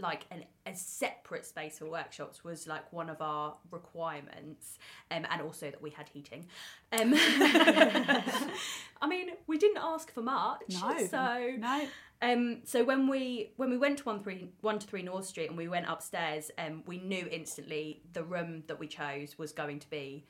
like 0.00 0.26
an, 0.30 0.44
a 0.66 0.74
separate 0.74 1.44
space 1.46 1.78
for 1.78 1.86
workshops 1.90 2.42
was 2.44 2.66
like 2.66 2.92
one 2.92 3.08
of 3.10 3.20
our 3.20 3.54
requirements, 3.70 4.78
um, 5.10 5.26
and 5.30 5.42
also 5.42 5.70
that 5.70 5.80
we 5.82 5.90
had 5.90 6.08
heating. 6.08 6.46
Um, 6.92 7.12
I 7.16 9.06
mean, 9.08 9.30
we 9.46 9.58
didn't 9.58 9.78
ask 9.82 10.12
for 10.12 10.22
much, 10.22 10.60
No, 10.68 11.06
so 11.06 11.50
no. 11.58 11.86
um, 12.22 12.60
so 12.64 12.84
when 12.84 13.08
we 13.08 13.52
when 13.56 13.70
we 13.70 13.78
went 13.78 13.98
to 13.98 14.04
one 14.04 14.22
three 14.22 14.50
one 14.60 14.78
to 14.78 14.86
three 14.86 15.02
North 15.02 15.26
Street 15.26 15.48
and 15.48 15.56
we 15.56 15.68
went 15.68 15.86
upstairs, 15.88 16.50
um, 16.58 16.82
we 16.86 16.98
knew 16.98 17.26
instantly 17.30 18.02
the 18.12 18.22
room 18.24 18.64
that 18.66 18.78
we 18.78 18.86
chose 18.86 19.38
was 19.38 19.52
going 19.52 19.78
to 19.80 19.90
be 19.90 20.26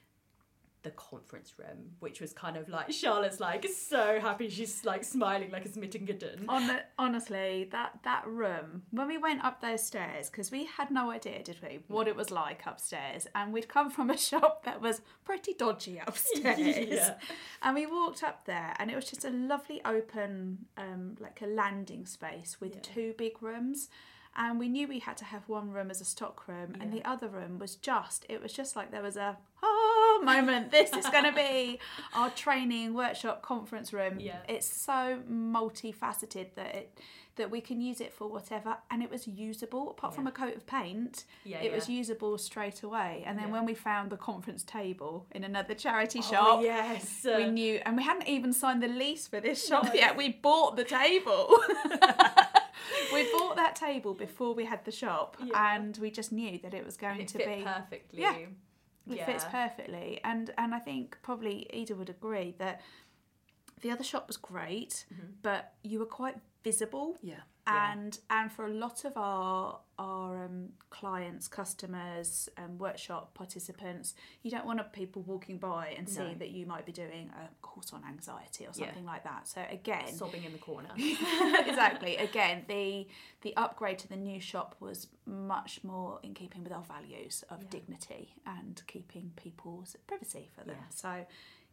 the 0.82 0.90
conference 0.92 1.54
room, 1.58 1.90
which 1.98 2.20
was 2.20 2.32
kind 2.32 2.56
of 2.56 2.68
like 2.68 2.90
Charlotte's 2.92 3.38
like 3.40 3.66
so 3.68 4.18
happy 4.20 4.48
she's 4.48 4.84
like 4.84 5.04
smiling 5.04 5.50
like 5.50 5.64
a 5.66 5.68
smitten 5.72 6.06
kitten. 6.06 6.46
On 6.48 6.66
the, 6.66 6.80
honestly, 6.98 7.68
that 7.72 7.98
that 8.04 8.26
room 8.26 8.82
when 8.90 9.06
we 9.08 9.18
went 9.18 9.44
up 9.44 9.60
those 9.60 9.82
stairs 9.82 10.30
because 10.30 10.50
we 10.50 10.64
had 10.64 10.90
no 10.90 11.10
idea, 11.10 11.42
did 11.42 11.58
we, 11.62 11.80
what 11.88 12.08
it 12.08 12.16
was 12.16 12.30
like 12.30 12.62
upstairs, 12.66 13.26
and 13.34 13.52
we'd 13.52 13.68
come 13.68 13.90
from 13.90 14.10
a 14.10 14.16
shop 14.30 14.64
that 14.64 14.80
was 14.80 15.02
pretty 15.24 15.52
dodgy 15.54 16.00
upstairs, 16.06 16.58
Yeah. 16.88 17.14
and 17.62 17.74
we 17.74 17.86
walked 17.86 18.22
up 18.22 18.46
there, 18.46 18.74
and 18.78 18.90
it 18.90 18.96
was 18.96 19.04
just 19.04 19.24
a 19.24 19.30
lovely 19.30 19.80
open, 19.84 20.66
um, 20.78 21.16
like 21.20 21.42
a 21.42 21.46
landing 21.46 22.06
space 22.06 22.58
with 22.60 22.74
Yeah. 22.76 22.80
two 22.82 23.14
big 23.18 23.42
rooms. 23.42 23.88
And 24.36 24.58
we 24.58 24.68
knew 24.68 24.86
we 24.86 25.00
had 25.00 25.16
to 25.18 25.24
have 25.24 25.48
one 25.48 25.70
room 25.72 25.90
as 25.90 26.00
a 26.00 26.04
stock 26.04 26.46
room, 26.46 26.76
and 26.80 26.92
the 26.92 27.04
other 27.04 27.28
room 27.28 27.58
was 27.58 27.74
just, 27.74 28.24
it 28.28 28.40
was 28.42 28.52
just 28.52 28.76
like 28.76 28.90
there 28.92 29.02
was 29.02 29.16
a, 29.16 29.36
oh, 29.62 30.20
moment. 30.24 30.70
This 30.70 30.92
is 30.92 31.06
going 31.08 31.24
to 31.24 31.32
be 31.32 31.78
our 32.14 32.30
training, 32.30 32.94
workshop, 32.94 33.42
conference 33.42 33.92
room. 33.92 34.20
Yeah. 34.20 34.36
It's 34.48 34.66
so 34.66 35.18
multifaceted 35.30 36.54
that 36.56 36.74
it 36.74 36.98
that 37.36 37.50
we 37.50 37.60
can 37.60 37.80
use 37.80 38.02
it 38.02 38.12
for 38.12 38.28
whatever 38.28 38.76
and 38.90 39.02
it 39.02 39.10
was 39.10 39.26
usable 39.26 39.92
apart 39.92 40.14
from 40.14 40.26
a 40.26 40.30
coat 40.32 40.54
of 40.56 40.66
paint 40.66 41.24
Yeah, 41.44 41.58
it 41.62 41.72
was 41.72 41.88
usable 41.88 42.36
straight 42.36 42.82
away 42.82 43.22
and 43.24 43.38
then 43.38 43.46
Yeah. 43.46 43.52
when 43.52 43.64
we 43.64 43.72
found 43.72 44.10
the 44.10 44.18
conference 44.18 44.62
table 44.62 45.26
in 45.30 45.42
another 45.44 45.72
charity 45.72 46.18
Oh, 46.22 46.30
shop 46.30 46.62
yes. 46.62 47.20
we 47.24 47.46
knew 47.48 47.80
and 47.86 47.96
we 47.96 48.02
hadn't 48.02 48.28
even 48.28 48.52
signed 48.52 48.82
the 48.82 48.88
lease 48.88 49.26
for 49.26 49.40
this 49.40 49.66
shop 49.66 49.84
No. 49.84 49.94
yet 49.94 50.18
we 50.18 50.32
bought 50.32 50.76
the 50.76 50.84
table 50.84 51.56
we 53.12 53.30
bought 53.32 53.56
that 53.56 53.76
table 53.76 54.14
before 54.14 54.54
we 54.54 54.64
had 54.64 54.84
the 54.84 54.92
shop 54.92 55.36
Yeah. 55.42 55.74
and 55.76 55.96
we 55.98 56.10
just 56.10 56.32
knew 56.32 56.58
that 56.62 56.74
it 56.74 56.84
was 56.84 56.96
going 56.96 57.20
it 57.20 57.28
to 57.28 57.38
fit 57.38 57.58
be 57.58 57.62
perfectly. 57.64 58.22
Yeah. 58.22 58.36
it 59.08 59.24
fits 59.26 59.44
perfectly 59.44 60.20
and 60.24 60.52
and 60.58 60.74
i 60.74 60.78
think 60.78 61.18
probably 61.22 61.66
Ida 61.74 61.94
would 61.96 62.10
agree 62.10 62.54
that 62.58 62.80
the 63.80 63.90
other 63.90 64.04
shop 64.04 64.26
was 64.28 64.36
great 64.36 65.04
Mm-hmm. 65.12 65.32
but 65.42 65.72
you 65.82 65.98
were 65.98 66.06
quite 66.20 66.36
visible 66.62 67.16
Yeah. 67.22 67.40
Yeah. 67.66 67.92
and 67.92 68.18
and 68.30 68.50
for 68.52 68.66
a 68.66 68.72
lot 68.72 69.04
of 69.04 69.16
our 69.16 69.80
our 69.98 70.44
um, 70.44 70.70
clients 70.88 71.46
customers 71.46 72.48
um, 72.56 72.78
workshop 72.78 73.34
participants 73.34 74.14
you 74.42 74.50
don't 74.50 74.64
want 74.66 74.80
people 74.92 75.22
walking 75.22 75.58
by 75.58 75.94
and 75.98 76.08
see 76.08 76.20
No. 76.20 76.34
that 76.38 76.50
you 76.50 76.64
might 76.66 76.86
be 76.86 76.92
doing 76.92 77.30
a 77.36 77.48
course 77.62 77.92
on 77.92 78.02
anxiety 78.04 78.64
or 78.64 78.70
Yeah. 78.74 78.86
something 78.86 79.04
like 79.04 79.24
that 79.24 79.46
so 79.46 79.62
again 79.70 80.12
sobbing 80.14 80.44
in 80.44 80.52
the 80.52 80.58
corner. 80.58 80.88
exactly. 80.96 82.16
Again, 82.16 82.64
the 82.68 83.06
the 83.42 83.56
upgrade 83.56 83.98
to 84.00 84.08
the 84.08 84.16
new 84.16 84.40
shop 84.40 84.76
was 84.80 85.06
much 85.26 85.82
more 85.84 86.18
in 86.22 86.34
keeping 86.34 86.62
with 86.64 86.72
our 86.72 86.82
values 86.84 87.44
of 87.50 87.62
Yeah. 87.62 87.68
dignity 87.70 88.34
and 88.46 88.82
keeping 88.86 89.32
people's 89.36 89.96
privacy 90.06 90.50
for 90.56 90.64
them. 90.64 90.76
Yeah. 90.78 90.88
So, 90.90 91.26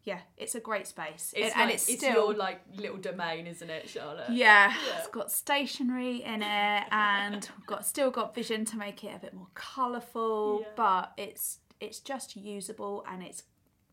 yeah, 0.07 0.19
it's 0.37 0.55
a 0.55 0.59
great 0.69 0.87
space, 0.87 1.33
It's 1.35 1.53
and 1.55 1.65
like- 1.65 1.73
it's 1.75 1.89
it's 1.89 1.99
still 2.01 2.27
your 2.27 2.33
like 2.33 2.61
little 2.75 2.97
domain, 2.97 3.45
isn't 3.45 3.69
it, 3.69 3.89
Charlotte? 3.89 4.29
yeah, 4.29 4.73
Yeah. 4.87 4.97
it's 4.99 5.07
got 5.09 5.31
stationery 5.31 6.23
in 6.23 6.41
it, 6.41 6.83
and 6.91 7.49
got 7.65 7.85
still 7.85 8.09
got 8.09 8.33
vision 8.33 8.63
to 8.71 8.77
make 8.77 9.03
it 9.03 9.13
a 9.15 9.19
bit 9.19 9.33
more 9.33 9.49
colourful, 9.53 10.61
Yeah. 10.61 10.67
but 10.75 11.13
it's 11.17 11.59
it's 11.79 11.99
just 11.99 12.35
usable 12.35 13.05
and 13.09 13.21
it's 13.21 13.43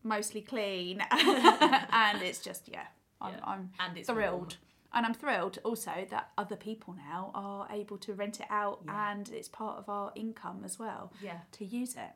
mostly 0.03 0.41
clean, 0.41 1.01
and 1.11 2.21
it's 2.21 2.39
just 2.39 2.67
yeah, 2.69 2.87
I'm, 3.21 3.33
Yeah. 3.33 3.39
I'm 3.51 3.71
And 3.79 3.97
it's 3.97 4.09
thrilled. 4.09 4.39
warm. 4.39 4.49
And 4.93 5.05
I'm 5.05 5.13
thrilled 5.13 5.57
also 5.65 6.07
that 6.09 6.31
other 6.37 6.55
people 6.55 6.93
now 6.93 7.31
are 7.35 7.67
able 7.69 7.97
to 7.97 8.13
rent 8.13 8.39
it 8.39 8.47
out 8.49 8.79
and 8.87 9.27
it's 9.27 9.49
part 9.49 9.77
of 9.77 9.89
our 9.89 10.13
income 10.15 10.61
as 10.63 10.79
well 10.79 11.11
Yeah. 11.21 11.39
to 11.57 11.65
use 11.65 11.95
it. 11.97 12.13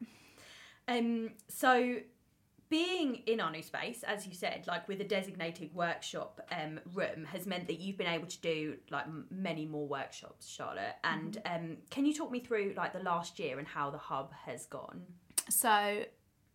Um, 0.88 1.32
so 1.50 1.98
being 2.70 3.16
in 3.26 3.40
our 3.40 3.52
new 3.52 3.64
space, 3.64 4.04
as 4.04 4.28
you 4.28 4.34
said, 4.34 4.66
like 4.68 4.88
with 4.88 5.02
a 5.02 5.04
designated 5.04 5.74
workshop 5.74 6.40
um, 6.52 6.80
room, 6.94 7.26
has 7.32 7.46
meant 7.48 7.68
that 7.68 7.80
you've 7.80 7.98
been 7.98 8.08
able 8.08 8.28
to 8.28 8.40
do 8.42 8.76
like 8.92 9.06
m- 9.06 9.26
many 9.32 9.66
more 9.66 9.88
workshops, 9.88 10.48
Charlotte. 10.48 10.96
And 11.04 11.42
um, 11.46 11.78
can 11.90 12.06
you 12.06 12.14
talk 12.14 12.32
me 12.32 12.40
through 12.40 12.74
like 12.78 12.94
the 12.94 13.00
last 13.04 13.40
year 13.40 13.58
and 13.60 13.68
how 13.68 13.90
the 13.90 13.98
hub 13.98 14.32
has 14.46 14.66
gone? 14.68 15.02
So, 15.50 16.04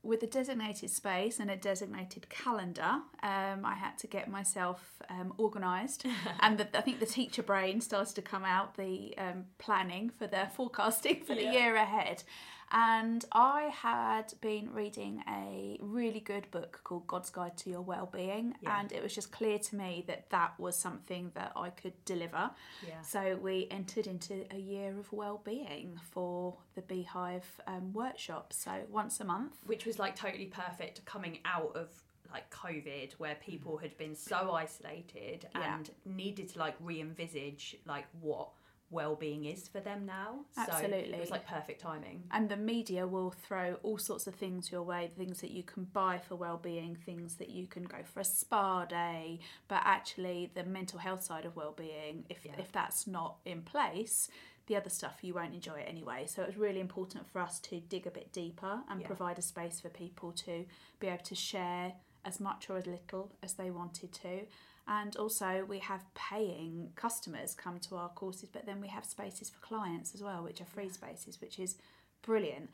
with 0.04 0.23
a 0.23 0.26
designated 0.26 0.90
space 0.90 1.40
and 1.40 1.50
a 1.50 1.56
designated 1.56 2.28
calendar, 2.28 3.00
um, 3.23 3.64
I 3.64 3.75
had 3.75 3.97
to 4.00 4.06
get 4.06 4.30
myself 4.30 5.00
um, 5.09 5.33
organised. 5.38 6.04
and 6.40 6.59
the, 6.59 6.78
I 6.78 6.83
think 6.83 7.00
the 7.00 7.06
teacher 7.06 7.42
brain 7.42 7.80
started 7.80 8.14
to 8.16 8.23
come 8.23 8.44
out, 8.44 8.76
the 8.76 9.14
um, 9.18 9.47
planning 9.59 10.11
for 10.11 10.26
the 10.26 10.47
forecasting 10.54 11.23
for 11.25 11.35
the 11.35 11.44
Yeah. 11.44 11.52
year 11.52 11.76
ahead. 11.76 12.23
And 12.71 13.25
I 13.33 13.64
had 13.73 14.35
been 14.40 14.73
reading 14.73 15.23
a 15.28 15.78
really 15.80 16.21
good 16.21 16.50
book 16.50 16.80
called 16.85 17.06
God's 17.06 17.30
Guide 17.30 17.56
to 17.59 17.71
Your 17.71 17.83
Wellbeing, 17.83 18.54
Yeah. 18.62 18.80
and 18.80 18.90
it 18.92 19.02
was 19.02 19.14
just 19.14 19.30
clear 19.30 19.59
to 19.59 19.76
me 19.76 20.04
that 20.09 20.30
that 20.30 20.59
was 20.59 20.76
something 20.76 21.30
that 21.35 21.52
I 21.56 21.71
could 21.71 21.92
deliver. 22.04 22.50
Yeah. 22.87 23.00
So 23.02 23.37
we 23.37 23.68
entered 23.71 24.06
into 24.06 24.44
a 24.50 24.59
year 24.59 24.99
of 24.99 25.12
well-being 25.12 26.00
for 26.11 26.56
the 26.75 26.83
Beehive 26.83 27.61
um, 27.66 27.92
workshop. 27.92 28.52
So 28.52 28.73
once 28.90 29.21
a 29.21 29.25
month. 29.25 29.56
Which 29.66 29.87
was 29.87 29.99
like 29.99 30.16
totally 30.16 30.47
perfect 30.47 31.04
coming 31.04 31.38
out 31.44 31.73
of 31.76 31.88
like 32.33 32.50
COVID, 32.50 33.12
where 33.18 33.37
people 33.37 33.76
had 33.76 33.97
been 33.97 34.16
so 34.16 34.50
isolated 34.52 35.47
Yeah. 35.54 35.76
and 35.76 35.90
needed 36.04 36.49
to 36.54 36.59
like 36.59 36.75
re-envisage 36.80 37.76
like 37.87 38.06
what 38.21 38.49
well-being 38.91 39.45
is 39.45 39.67
for 39.69 39.81
them 39.81 40.07
now. 40.07 40.41
So 40.55 40.62
Absolutely. 40.62 41.14
it 41.14 41.21
was 41.21 41.31
like 41.31 41.47
perfect 41.47 41.81
timing. 41.81 42.25
And 42.31 42.49
the 42.49 42.57
media 42.57 43.07
will 43.07 43.31
throw 43.31 43.76
all 43.83 43.99
sorts 43.99 44.26
of 44.26 44.35
things 44.35 44.71
your 44.71 44.83
way, 44.83 45.11
things 45.17 45.41
that 45.41 45.50
you 45.50 45.62
can 45.62 45.85
buy 45.85 46.19
for 46.19 46.37
well-being, 46.37 46.97
things 46.97 47.37
that 47.37 47.50
you 47.50 47.67
can 47.67 47.85
go 47.85 47.99
for 48.05 48.21
a 48.21 48.25
spa 48.25 48.85
day, 48.85 49.41
but 49.69 49.81
actually 49.85 50.50
the 50.55 50.64
mental 50.64 50.99
health 50.99 51.23
side 51.25 51.45
of 51.45 51.57
well-being, 51.57 52.25
if 52.29 52.45
Yeah. 52.45 52.53
if 52.59 52.71
that's 52.73 53.07
not 53.07 53.38
in 53.45 53.62
place, 53.62 54.29
the 54.67 54.76
other 54.76 54.91
stuff 54.91 55.19
you 55.23 55.35
won't 55.35 55.55
enjoy 55.55 55.81
it 55.81 55.88
anyway. 55.88 56.26
So 56.26 56.43
it 56.43 56.47
was 56.47 56.57
really 56.57 56.81
important 56.81 57.29
for 57.31 57.41
us 57.41 57.61
to 57.61 57.81
dig 57.81 58.07
a 58.07 58.11
bit 58.11 58.33
deeper 58.33 58.83
and 58.88 59.00
Yeah. 59.00 59.07
provide 59.07 59.38
a 59.38 59.43
space 59.43 59.81
for 59.81 59.91
people 59.91 60.33
to 60.33 60.67
be 61.00 61.09
able 61.09 61.25
to 61.25 61.35
share 61.35 61.95
as 62.25 62.41
much 62.41 62.71
or 62.71 62.79
as 62.79 62.87
little 62.87 63.33
as 63.43 63.55
they 63.55 63.71
wanted 63.71 64.12
to. 64.12 64.47
And 64.87 65.17
also, 65.17 65.64
we 65.67 65.79
have 65.79 66.05
paying 66.14 66.91
customers 66.95 67.55
come 67.55 67.79
to 67.81 67.97
our 67.97 68.11
courses, 68.11 68.50
but 68.53 68.67
then 68.67 68.81
we 68.81 68.88
have 68.88 69.05
spaces 69.05 69.49
for 69.49 69.59
clients 69.61 70.14
as 70.14 70.23
well, 70.23 70.43
which 70.43 70.61
are 70.61 70.67
free 70.67 70.91
spaces, 70.91 71.41
which 71.41 71.59
is 71.59 71.76
brilliant. 72.23 72.71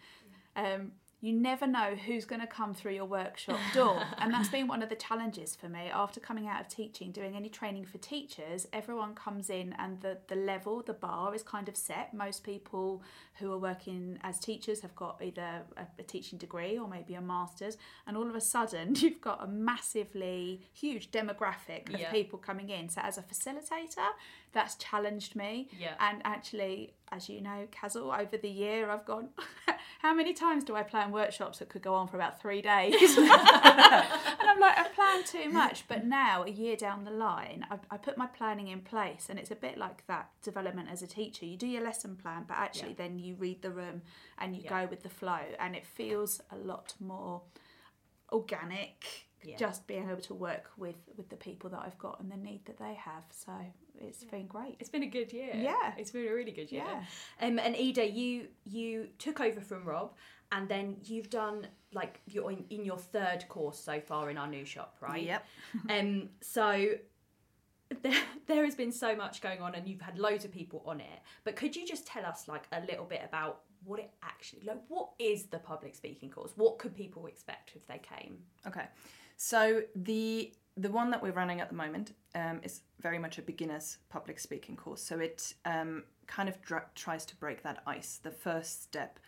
Um, 0.56 0.92
you 1.22 1.32
never 1.34 1.66
know 1.66 1.94
who's 2.06 2.24
going 2.24 2.40
to 2.40 2.46
come 2.46 2.72
through 2.72 2.92
your 2.94 3.04
workshop 3.04 3.58
door. 3.74 4.02
and 4.18 4.32
that's 4.32 4.48
been 4.48 4.66
one 4.66 4.82
of 4.82 4.88
the 4.88 4.96
challenges 4.96 5.54
for 5.54 5.68
me 5.68 5.90
after 5.92 6.18
coming 6.18 6.48
out 6.48 6.60
of 6.62 6.68
teaching, 6.68 7.12
doing 7.12 7.36
any 7.36 7.48
training 7.50 7.84
for 7.84 7.98
teachers. 7.98 8.66
Everyone 8.72 9.14
comes 9.14 9.50
in 9.50 9.74
and 9.78 10.00
the, 10.00 10.18
the 10.28 10.34
level, 10.34 10.82
the 10.82 10.94
bar 10.94 11.34
is 11.34 11.42
kind 11.42 11.68
of 11.68 11.76
set. 11.76 12.14
Most 12.14 12.42
people 12.42 13.02
who 13.34 13.52
are 13.52 13.58
working 13.58 14.18
as 14.22 14.38
teachers 14.38 14.80
have 14.80 14.94
got 14.96 15.20
either 15.22 15.62
a, 15.76 15.86
a 15.98 16.02
teaching 16.02 16.38
degree 16.38 16.78
or 16.78 16.88
maybe 16.88 17.14
a 17.14 17.20
master's. 17.20 17.76
And 18.06 18.16
all 18.16 18.28
of 18.28 18.34
a 18.34 18.40
sudden, 18.40 18.94
you've 18.96 19.20
got 19.20 19.44
a 19.44 19.46
massively 19.46 20.62
huge 20.72 21.10
demographic 21.10 21.92
of 21.92 22.00
Yeah. 22.00 22.10
people 22.10 22.38
coming 22.38 22.70
in. 22.70 22.88
So, 22.88 23.00
as 23.02 23.18
a 23.18 23.22
facilitator, 23.22 24.08
that's 24.52 24.74
challenged 24.76 25.36
me. 25.36 25.68
Yeah. 25.78 25.94
And 26.00 26.22
actually, 26.24 26.94
as 27.12 27.28
you 27.28 27.40
know, 27.40 27.66
Kazal, 27.72 28.18
over 28.18 28.36
the 28.36 28.48
year, 28.48 28.90
I've 28.90 29.04
gone, 29.04 29.28
how 30.00 30.14
many 30.14 30.32
times 30.32 30.64
do 30.64 30.74
I 30.76 30.82
workshops 31.12 31.58
that 31.58 31.68
could 31.68 31.82
go 31.82 31.94
on 31.94 32.08
for 32.08 32.16
about 32.16 32.40
three 32.40 32.62
days? 32.62 32.94
and 33.18 33.28
I'm 33.30 34.60
like, 34.60 34.78
I 34.78 34.86
plan 34.94 35.24
too 35.24 35.50
much. 35.50 35.84
But 35.88 36.04
now, 36.06 36.44
a 36.44 36.50
year 36.50 36.76
down 36.76 37.04
the 37.04 37.10
line, 37.10 37.64
I, 37.70 37.78
I 37.90 37.96
put 37.96 38.16
my 38.18 38.26
planning 38.26 38.68
in 38.68 38.80
place. 38.80 39.26
And 39.28 39.38
it's 39.38 39.50
a 39.50 39.56
bit 39.56 39.78
like 39.78 40.06
that 40.06 40.30
development 40.42 40.88
as 40.90 41.02
a 41.02 41.06
teacher. 41.06 41.44
You 41.46 41.56
do 41.56 41.66
your 41.66 41.82
lesson 41.82 42.16
plan, 42.16 42.44
but 42.46 42.56
actually, 42.56 42.90
Yeah. 42.90 42.94
then 42.98 43.18
you 43.18 43.34
read 43.36 43.62
the 43.62 43.70
room 43.70 44.02
and 44.38 44.54
you 44.54 44.62
Yeah. 44.64 44.82
go 44.84 44.90
with 44.90 45.02
the 45.02 45.08
flow. 45.10 45.40
And 45.58 45.74
it 45.76 45.86
feels 45.86 46.40
a 46.50 46.56
lot 46.56 46.94
more 47.00 47.42
organic. 48.32 49.26
Yeah. 49.42 49.56
Just 49.56 49.86
being 49.86 50.08
able 50.10 50.20
to 50.22 50.34
work 50.34 50.70
with 50.76 50.96
with 51.16 51.30
the 51.30 51.36
people 51.36 51.70
that 51.70 51.80
I've 51.80 51.96
got 51.98 52.20
and 52.20 52.30
the 52.30 52.36
need 52.36 52.66
that 52.66 52.78
they 52.78 52.92
have, 52.92 53.22
so 53.30 53.52
it's 53.98 54.22
been 54.22 54.46
great. 54.46 54.76
It's 54.80 54.90
been 54.90 55.02
a 55.02 55.06
good 55.08 55.32
year. 55.32 55.52
Yeah. 55.54 55.94
It's 55.96 56.10
been 56.10 56.28
a 56.28 56.34
really 56.34 56.52
good 56.52 56.70
year. 56.70 56.84
Yeah. 56.86 57.46
Um, 57.46 57.58
and 57.58 57.74
Ida, 57.74 58.06
you 58.06 58.48
you 58.66 59.08
took 59.18 59.40
over 59.40 59.62
from 59.62 59.84
Rob, 59.86 60.12
and 60.52 60.68
then 60.68 60.96
you've 61.04 61.30
done 61.30 61.66
like 61.92 62.20
you're 62.26 62.50
in, 62.50 62.64
in 62.70 62.84
your 62.84 62.98
third 62.98 63.44
course 63.48 63.78
so 63.78 64.00
far 64.00 64.30
in 64.30 64.38
our 64.38 64.46
new 64.46 64.64
shop, 64.64 64.96
right? 65.00 65.22
Yep. 65.22 65.46
Um, 65.90 66.28
so 66.40 66.94
there, 68.02 68.22
there 68.46 68.64
has 68.64 68.74
been 68.74 68.92
so 68.92 69.16
much 69.16 69.40
going 69.40 69.60
on, 69.60 69.74
and 69.74 69.88
you've 69.88 70.00
had 70.00 70.18
loads 70.18 70.44
of 70.44 70.52
people 70.52 70.82
on 70.86 71.00
it. 71.00 71.20
But 71.44 71.56
could 71.56 71.74
you 71.74 71.86
just 71.86 72.06
tell 72.06 72.24
us 72.24 72.48
like 72.48 72.66
a 72.72 72.80
little 72.82 73.04
bit 73.04 73.22
about 73.24 73.62
what 73.84 73.98
it 73.98 74.10
actually 74.22 74.62
like? 74.64 74.80
What 74.88 75.10
is 75.18 75.44
the 75.44 75.58
public 75.58 75.94
speaking 75.94 76.30
course? 76.30 76.52
What 76.56 76.78
could 76.78 76.94
people 76.94 77.26
expect 77.26 77.72
if 77.74 77.86
they 77.86 77.98
came? 77.98 78.38
Okay, 78.66 78.86
so 79.36 79.82
the 79.96 80.52
the 80.76 80.90
one 80.90 81.10
that 81.10 81.22
we're 81.22 81.32
running 81.32 81.60
at 81.60 81.68
the 81.68 81.74
moment 81.74 82.12
um, 82.34 82.60
is 82.62 82.82
very 83.00 83.18
much 83.18 83.38
a 83.38 83.42
beginner's 83.42 83.98
public 84.08 84.38
speaking 84.38 84.76
course. 84.76 85.02
So 85.02 85.18
it 85.18 85.54
um, 85.64 86.04
kind 86.26 86.48
of 86.48 86.60
dr- 86.62 86.94
tries 86.94 87.26
to 87.26 87.36
break 87.36 87.62
that 87.64 87.82
ice, 87.86 88.20
the 88.22 88.30
first 88.30 88.82
step, 88.84 89.18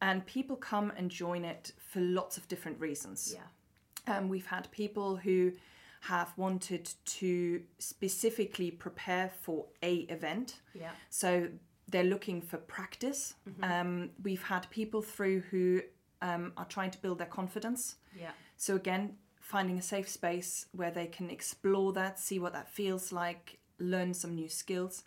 and 0.00 0.24
people 0.26 0.56
come 0.56 0.92
and 0.96 1.10
join 1.10 1.44
it 1.44 1.72
for 1.78 2.00
lots 2.00 2.36
of 2.36 2.48
different 2.48 2.80
reasons. 2.80 3.34
Yeah. 3.34 4.16
Um, 4.16 4.28
we've 4.28 4.46
had 4.46 4.70
people 4.70 5.16
who 5.16 5.52
have 6.00 6.32
wanted 6.36 6.88
to 7.04 7.62
specifically 7.78 8.70
prepare 8.70 9.30
for 9.42 9.66
a 9.82 9.94
event. 10.08 10.60
Yeah. 10.74 10.90
So 11.10 11.48
they're 11.88 12.04
looking 12.04 12.40
for 12.42 12.58
practice. 12.58 13.34
Um, 13.62 14.10
we've 14.22 14.42
had 14.42 14.68
people 14.70 15.02
through 15.02 15.40
who 15.50 15.82
um, 16.22 16.52
are 16.56 16.64
trying 16.66 16.90
to 16.90 16.98
build 16.98 17.18
their 17.18 17.26
confidence. 17.26 17.96
Yeah. 18.18 18.30
So 18.56 18.76
again, 18.76 19.16
finding 19.40 19.78
a 19.78 19.82
safe 19.82 20.08
space 20.08 20.66
where 20.72 20.90
they 20.90 21.06
can 21.06 21.30
explore 21.30 21.92
that, 21.92 22.18
see 22.18 22.38
what 22.38 22.52
that 22.52 22.68
feels 22.68 23.12
like, 23.12 23.58
learn 23.78 24.14
some 24.14 24.34
new 24.34 24.48
skills. 24.48 25.02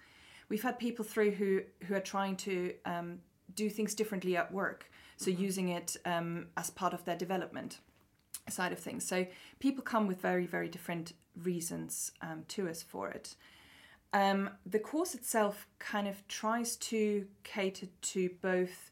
We've 0.47 0.63
had 0.63 0.79
people 0.79 1.05
through 1.05 1.31
who 1.31 1.61
who 1.85 1.95
are 1.95 2.01
trying 2.01 2.35
to 2.37 2.73
um, 2.85 3.19
do 3.63 3.69
things 3.69 3.95
differently 3.95 4.33
at 4.41 4.51
work, 4.61 4.81
so 5.17 5.29
using 5.47 5.67
it 5.79 5.89
um, 6.13 6.29
as 6.55 6.69
part 6.81 6.93
of 6.93 7.01
their 7.05 7.19
development 7.25 7.71
side 8.47 8.73
of 8.75 8.79
things. 8.79 9.03
So 9.11 9.17
people 9.59 9.83
come 9.83 10.05
with 10.07 10.19
very 10.21 10.47
very 10.55 10.69
different 10.75 11.07
reasons 11.49 12.11
um, 12.27 12.39
to 12.55 12.61
us 12.71 12.81
for 12.91 13.05
it. 13.17 13.35
Um, 14.11 14.49
the 14.75 14.83
course 14.91 15.13
itself 15.19 15.55
kind 15.93 16.07
of 16.07 16.15
tries 16.27 16.75
to 16.91 17.01
cater 17.43 17.87
to 18.13 18.21
both 18.41 18.91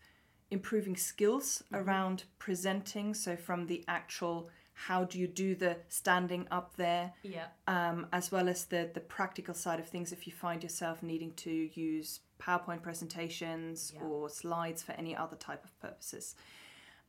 improving 0.50 0.96
skills 0.96 1.64
around 1.74 2.24
presenting, 2.40 3.14
so 3.14 3.36
from 3.36 3.68
the 3.68 3.84
actual 3.88 4.50
how 4.86 5.04
do 5.06 5.18
you 5.18 5.28
do 5.28 5.56
the 5.56 5.76
standing 5.90 6.48
up 6.52 6.76
there, 6.76 7.14
Yeah. 7.24 7.48
um, 7.68 8.08
as 8.12 8.32
well 8.32 8.48
as 8.48 8.66
the 8.66 8.90
the 8.94 9.00
practical 9.02 9.54
side 9.56 9.80
of 9.80 9.88
things. 9.90 10.12
If 10.12 10.28
you 10.28 10.34
find 10.34 10.62
yourself 10.62 11.02
needing 11.02 11.34
to 11.46 11.52
use 11.74 12.20
PowerPoint 12.40 12.82
presentations 12.84 13.92
Yeah. 13.96 14.04
or 14.04 14.30
slides 14.30 14.84
for 14.84 14.92
any 14.94 15.16
other 15.16 15.36
type 15.36 15.64
of 15.66 15.72
purposes, 15.80 16.36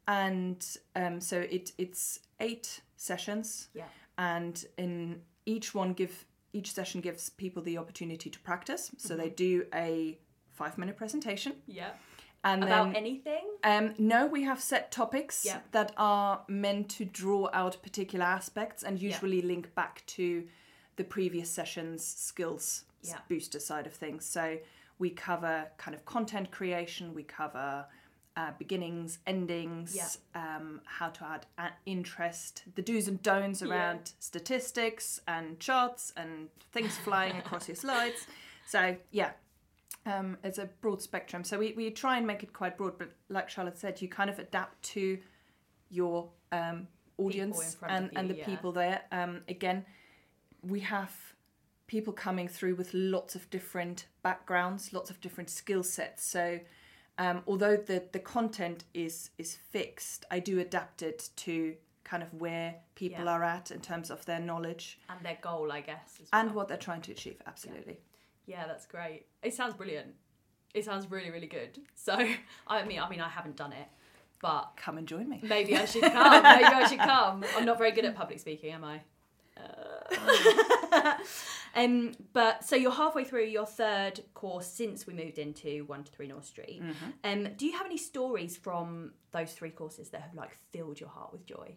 and 0.06 0.64
um, 0.96 1.20
so 1.20 1.40
it 1.40 1.72
it's 1.78 2.20
eight 2.40 2.80
sessions 2.96 3.68
Yeah. 3.74 3.88
and 4.16 4.64
in 4.76 5.22
each 5.46 5.74
one 5.74 5.92
give 5.92 6.24
each 6.52 6.72
session 6.72 7.00
gives 7.02 7.28
people 7.30 7.62
the 7.62 7.76
opportunity 7.78 8.30
to 8.30 8.38
practice 8.40 8.90
so 8.96 9.14
Mm-hmm. 9.14 9.22
they 9.22 9.30
do 9.30 9.66
a 9.74 10.18
five 10.50 10.78
minute 10.78 10.96
presentation 10.96 11.52
Yeah. 11.66 11.90
And 12.44 12.62
About 12.64 12.86
then 12.88 12.96
anything? 12.96 13.44
um, 13.64 13.94
no 13.98 14.26
we 14.26 14.42
have 14.44 14.60
set 14.60 14.90
topics 14.92 15.44
Yeah. 15.44 15.60
that 15.72 15.92
are 15.96 16.44
meant 16.48 16.88
to 16.90 17.04
draw 17.04 17.48
out 17.52 17.82
particular 17.82 18.24
aspects 18.24 18.82
and 18.82 19.00
usually 19.00 19.42
link 19.42 19.74
back 19.74 20.04
to 20.06 20.46
the 20.96 21.04
previous 21.04 21.50
session's 21.50 22.04
skills 22.04 22.84
Yeah. 23.02 23.18
booster 23.28 23.60
side 23.60 23.86
of 23.86 23.94
things 23.94 24.24
so 24.24 24.58
we 24.98 25.10
cover 25.10 25.68
kind 25.76 25.94
of 25.94 26.04
content 26.04 26.50
creation 26.50 27.14
we 27.14 27.22
cover 27.24 27.86
uh, 28.36 28.52
beginnings, 28.56 29.18
endings, 29.26 30.18
um, 30.36 30.80
how 30.84 31.08
to 31.08 31.24
add 31.24 31.72
interest, 31.86 32.62
the 32.76 32.82
do's 32.82 33.08
and 33.08 33.20
don'ts 33.20 33.64
around 33.64 34.12
statistics 34.20 35.20
and 35.26 35.58
charts 35.58 36.12
and 36.16 36.48
things 36.70 36.96
flying 36.98 37.36
across 37.36 37.66
your 37.66 37.74
slides. 37.74 38.28
So 38.64 38.96
yeah, 39.10 39.32
um, 40.06 40.36
it's 40.42 40.58
a 40.58 40.66
broad 40.80 41.02
spectrum. 41.02 41.44
So 41.44 41.58
we, 41.58 41.74
we 41.76 41.90
try 41.90 42.16
and 42.16 42.26
make 42.26 42.42
it 42.42 42.52
quite 42.52 42.76
broad, 42.76 42.98
but 42.98 43.10
like 43.28 43.48
Charlotte 43.48 43.78
said, 43.78 44.00
you 44.00 44.08
kind 44.08 44.30
of 44.30 44.38
adapt 44.38 44.82
to 44.94 45.18
your 45.90 46.28
um, 46.52 46.88
audience 47.18 47.76
and, 47.88 48.06
of 48.06 48.10
and 48.16 48.30
the 48.30 48.36
yeah. 48.36 48.44
people 48.44 48.72
there. 48.72 49.02
Um, 49.12 49.42
again, 49.48 49.84
we 50.62 50.80
have 50.80 51.12
people 51.86 52.12
coming 52.12 52.48
through 52.48 52.74
with 52.74 52.92
lots 52.92 53.34
of 53.34 53.48
different 53.50 54.06
backgrounds, 54.22 54.92
lots 54.92 55.10
of 55.10 55.20
different 55.20 55.50
skill 55.50 55.82
sets. 55.82 56.24
So 56.24 56.60
um, 57.18 57.42
although 57.46 57.76
the, 57.76 58.04
the 58.12 58.20
content 58.20 58.84
is 58.94 59.30
is 59.38 59.56
fixed, 59.70 60.24
I 60.30 60.38
do 60.38 60.60
adapt 60.60 61.02
it 61.02 61.30
to 61.36 61.74
kind 62.04 62.22
of 62.22 62.32
where 62.34 62.76
people 62.94 63.24
Yeah. 63.24 63.32
are 63.32 63.44
at 63.44 63.70
in 63.70 63.80
terms 63.80 64.10
of 64.10 64.24
their 64.24 64.40
knowledge 64.40 64.98
And 65.10 65.20
their 65.22 65.38
goal, 65.42 65.70
I 65.70 65.82
guess. 65.82 66.20
And 66.32 66.54
what 66.54 66.68
they're 66.68 66.76
trying 66.76 67.02
to 67.02 67.12
achieve. 67.12 67.42
Absolutely. 67.46 67.94
Yeah, 67.94 68.07
that's 68.66 68.86
great. 68.86 69.26
It 69.42 69.54
sounds 69.54 69.74
brilliant. 69.74 70.14
It 70.74 70.84
sounds 70.84 71.10
really, 71.10 71.30
really 71.30 71.46
good. 71.46 71.78
So, 71.94 72.14
I 72.66 72.84
mean, 72.84 73.00
I 73.00 73.08
mean, 73.08 73.20
I 73.20 73.28
haven't 73.28 73.56
done 73.56 73.72
it, 73.72 73.88
but 74.40 74.72
Come 74.76 74.98
and 74.98 75.06
join 75.06 75.28
me. 75.28 75.40
maybe 75.42 75.76
I 75.76 75.84
should 75.84 76.02
come. 76.12 76.42
maybe 76.42 76.64
I 76.64 76.86
should 76.88 76.98
come. 76.98 77.44
I'm 77.56 77.64
not 77.64 77.78
very 77.78 77.92
good 77.92 78.04
at 78.04 78.14
public 78.14 78.38
speaking, 78.40 78.72
am 78.72 78.84
I? 78.84 79.00
Uh, 79.56 81.14
um, 81.76 82.12
but 82.32 82.64
so 82.64 82.76
you're 82.76 82.92
halfway 82.92 83.24
through 83.24 83.46
your 83.46 83.66
third 83.66 84.20
course 84.34 84.66
since 84.66 85.06
we 85.06 85.14
moved 85.14 85.38
into 85.38 85.84
one 85.86 86.04
to 86.04 86.12
three 86.12 86.28
North 86.28 86.44
Street. 86.46 86.80
Um, 87.24 87.48
do 87.56 87.66
you 87.66 87.72
have 87.76 87.86
any 87.86 87.98
stories 87.98 88.56
from 88.56 89.12
those 89.32 89.52
three 89.52 89.70
courses 89.70 90.10
that 90.10 90.22
have 90.22 90.34
like 90.34 90.56
filled 90.70 91.00
your 91.00 91.08
heart 91.08 91.32
with 91.32 91.44
joy? 91.44 91.74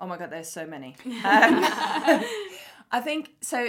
Oh 0.00 0.06
my 0.06 0.16
god, 0.16 0.30
there's 0.30 0.48
so 0.50 0.66
many. 0.66 0.96
Um, 1.06 1.12
I 2.90 3.00
think 3.02 3.30
so. 3.40 3.68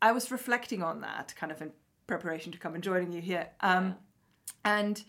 I 0.00 0.12
was 0.12 0.30
reflecting 0.30 0.82
on 0.82 1.00
that 1.00 1.34
kind 1.36 1.52
of 1.52 1.60
in 1.60 1.72
preparation 2.06 2.52
to 2.52 2.58
come 2.58 2.74
and 2.74 2.82
joining 2.82 3.12
you 3.12 3.20
here. 3.20 3.48
Um, 3.60 3.96
And 4.64 5.02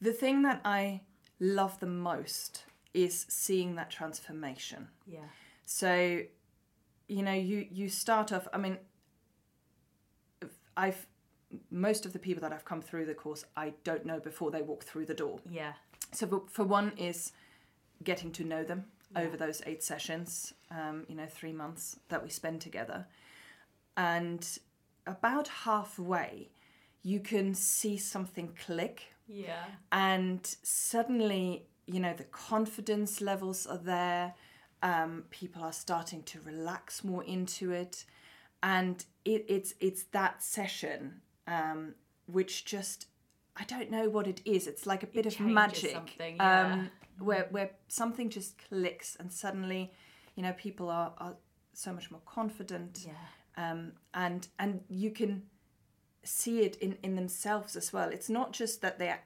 the 0.00 0.12
thing 0.12 0.42
that 0.42 0.60
I 0.64 1.02
love 1.38 1.78
the 1.80 1.86
most 1.86 2.64
is 2.92 3.26
seeing 3.28 3.76
that 3.76 3.90
transformation. 3.90 4.88
Yeah. 5.06 5.20
So, 5.64 6.22
you 7.08 7.22
know, 7.22 7.32
you 7.32 7.66
you 7.70 7.88
start 7.88 8.32
off. 8.32 8.48
I 8.52 8.58
mean, 8.58 8.78
I've 10.76 11.06
most 11.70 12.06
of 12.06 12.12
the 12.12 12.18
people 12.18 12.40
that 12.42 12.52
I've 12.52 12.64
come 12.64 12.82
through 12.82 13.06
the 13.06 13.14
course, 13.14 13.44
I 13.56 13.74
don't 13.84 14.04
know 14.04 14.20
before 14.20 14.50
they 14.50 14.62
walk 14.62 14.84
through 14.84 15.06
the 15.06 15.14
door. 15.14 15.40
Yeah. 15.50 15.72
So 16.12 16.26
for, 16.26 16.42
for 16.48 16.64
one 16.64 16.92
is 16.96 17.32
getting 18.04 18.32
to 18.32 18.44
know 18.44 18.64
them 18.64 18.84
over 19.16 19.36
those 19.36 19.60
eight 19.66 19.82
sessions, 19.82 20.54
um, 20.70 21.04
you 21.08 21.16
know, 21.16 21.26
three 21.26 21.52
months 21.52 21.98
that 22.08 22.22
we 22.22 22.30
spend 22.30 22.60
together. 22.60 23.06
And 23.96 24.46
about 25.06 25.48
halfway, 25.48 26.50
you 27.02 27.20
can 27.20 27.54
see 27.54 27.96
something 27.96 28.54
click 28.66 29.14
Yeah. 29.26 29.64
and 29.90 30.44
suddenly, 30.62 31.66
you 31.86 32.00
know, 32.00 32.14
the 32.14 32.24
confidence 32.24 33.20
levels 33.20 33.66
are 33.66 33.78
there. 33.78 34.34
Um, 34.82 35.24
people 35.30 35.62
are 35.62 35.72
starting 35.72 36.22
to 36.24 36.40
relax 36.40 37.04
more 37.04 37.24
into 37.24 37.72
it. 37.72 38.04
And 38.62 39.04
it, 39.24 39.44
it's 39.48 39.74
it's 39.80 40.04
that 40.12 40.42
session 40.42 41.22
um, 41.46 41.94
which 42.26 42.64
just 42.64 43.06
I 43.56 43.64
don't 43.64 43.90
know 43.90 44.08
what 44.08 44.26
it 44.26 44.40
is. 44.44 44.66
It's 44.66 44.86
like 44.86 45.02
a 45.02 45.06
bit 45.06 45.26
of 45.26 45.38
magic. 45.40 45.92
something, 45.92 46.36
yeah. 46.36 46.72
um, 46.72 46.90
where 47.18 47.46
where 47.50 47.70
something 47.88 48.30
just 48.30 48.56
clicks 48.68 49.16
and 49.16 49.32
suddenly, 49.32 49.92
you 50.34 50.42
know, 50.42 50.52
people 50.52 50.88
are, 50.88 51.12
are 51.18 51.36
so 51.72 51.92
much 51.92 52.10
more 52.10 52.22
confident. 52.24 53.04
Yeah. 53.06 53.12
Um, 53.56 53.92
and 54.14 54.48
and 54.58 54.80
you 54.88 55.10
can 55.10 55.42
see 56.22 56.60
it 56.60 56.76
in 56.76 56.96
in 57.02 57.16
themselves 57.16 57.76
as 57.76 57.92
well. 57.92 58.08
It's 58.10 58.28
not 58.28 58.52
just 58.52 58.80
that 58.82 58.98
they're 58.98 59.22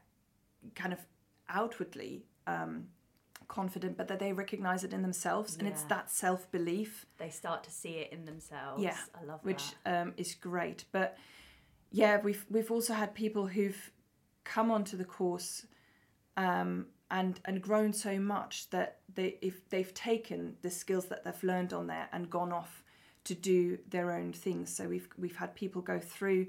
kind 0.75 0.93
of 0.93 1.01
outwardly 1.49 2.25
um, 2.47 2.89
confident, 3.49 3.97
but 3.97 4.09
that 4.09 4.19
they 4.19 4.33
recognize 4.33 4.85
it 4.85 4.93
in 4.93 5.03
themselves, 5.03 5.57
and 5.57 5.69
it's 5.69 5.83
that 5.85 6.11
self 6.11 6.51
belief 6.51 7.07
They 7.19 7.31
start 7.31 7.65
to 7.65 7.71
see 7.71 7.91
it 7.99 8.13
in 8.13 8.25
themselves. 8.25 8.83
Yeah, 8.83 8.97
I 9.21 9.25
love 9.25 9.41
which 9.45 9.73
that. 9.85 10.03
um, 10.03 10.15
is 10.17 10.35
great. 10.35 10.85
But 10.93 11.17
yeah, 11.91 12.21
we've 12.23 12.45
we've 12.51 12.71
also 12.71 12.95
had 12.95 13.15
people 13.15 13.47
who've 13.47 13.91
come 14.45 14.71
onto 14.71 14.97
the 14.97 15.05
course 15.05 15.67
um, 16.37 16.87
and 17.11 17.41
and 17.45 17.61
grown 17.63 17.93
so 17.93 18.19
much 18.19 18.71
that 18.71 18.99
they 19.15 19.39
if 19.43 19.69
they've 19.69 19.93
taken 19.95 20.57
the 20.63 20.71
skills 20.71 21.07
that 21.07 21.25
they've 21.25 21.45
learned 21.45 21.73
on 21.73 21.87
there 21.87 22.09
and 22.13 22.31
gone 22.31 22.53
off 22.53 22.84
to 23.25 23.35
do 23.35 23.79
their 23.89 24.13
own 24.13 24.33
things. 24.33 24.75
So 24.75 24.89
we've 24.89 25.09
we've 25.19 25.37
had 25.37 25.55
people 25.55 25.83
go 25.83 25.99
through 25.99 26.47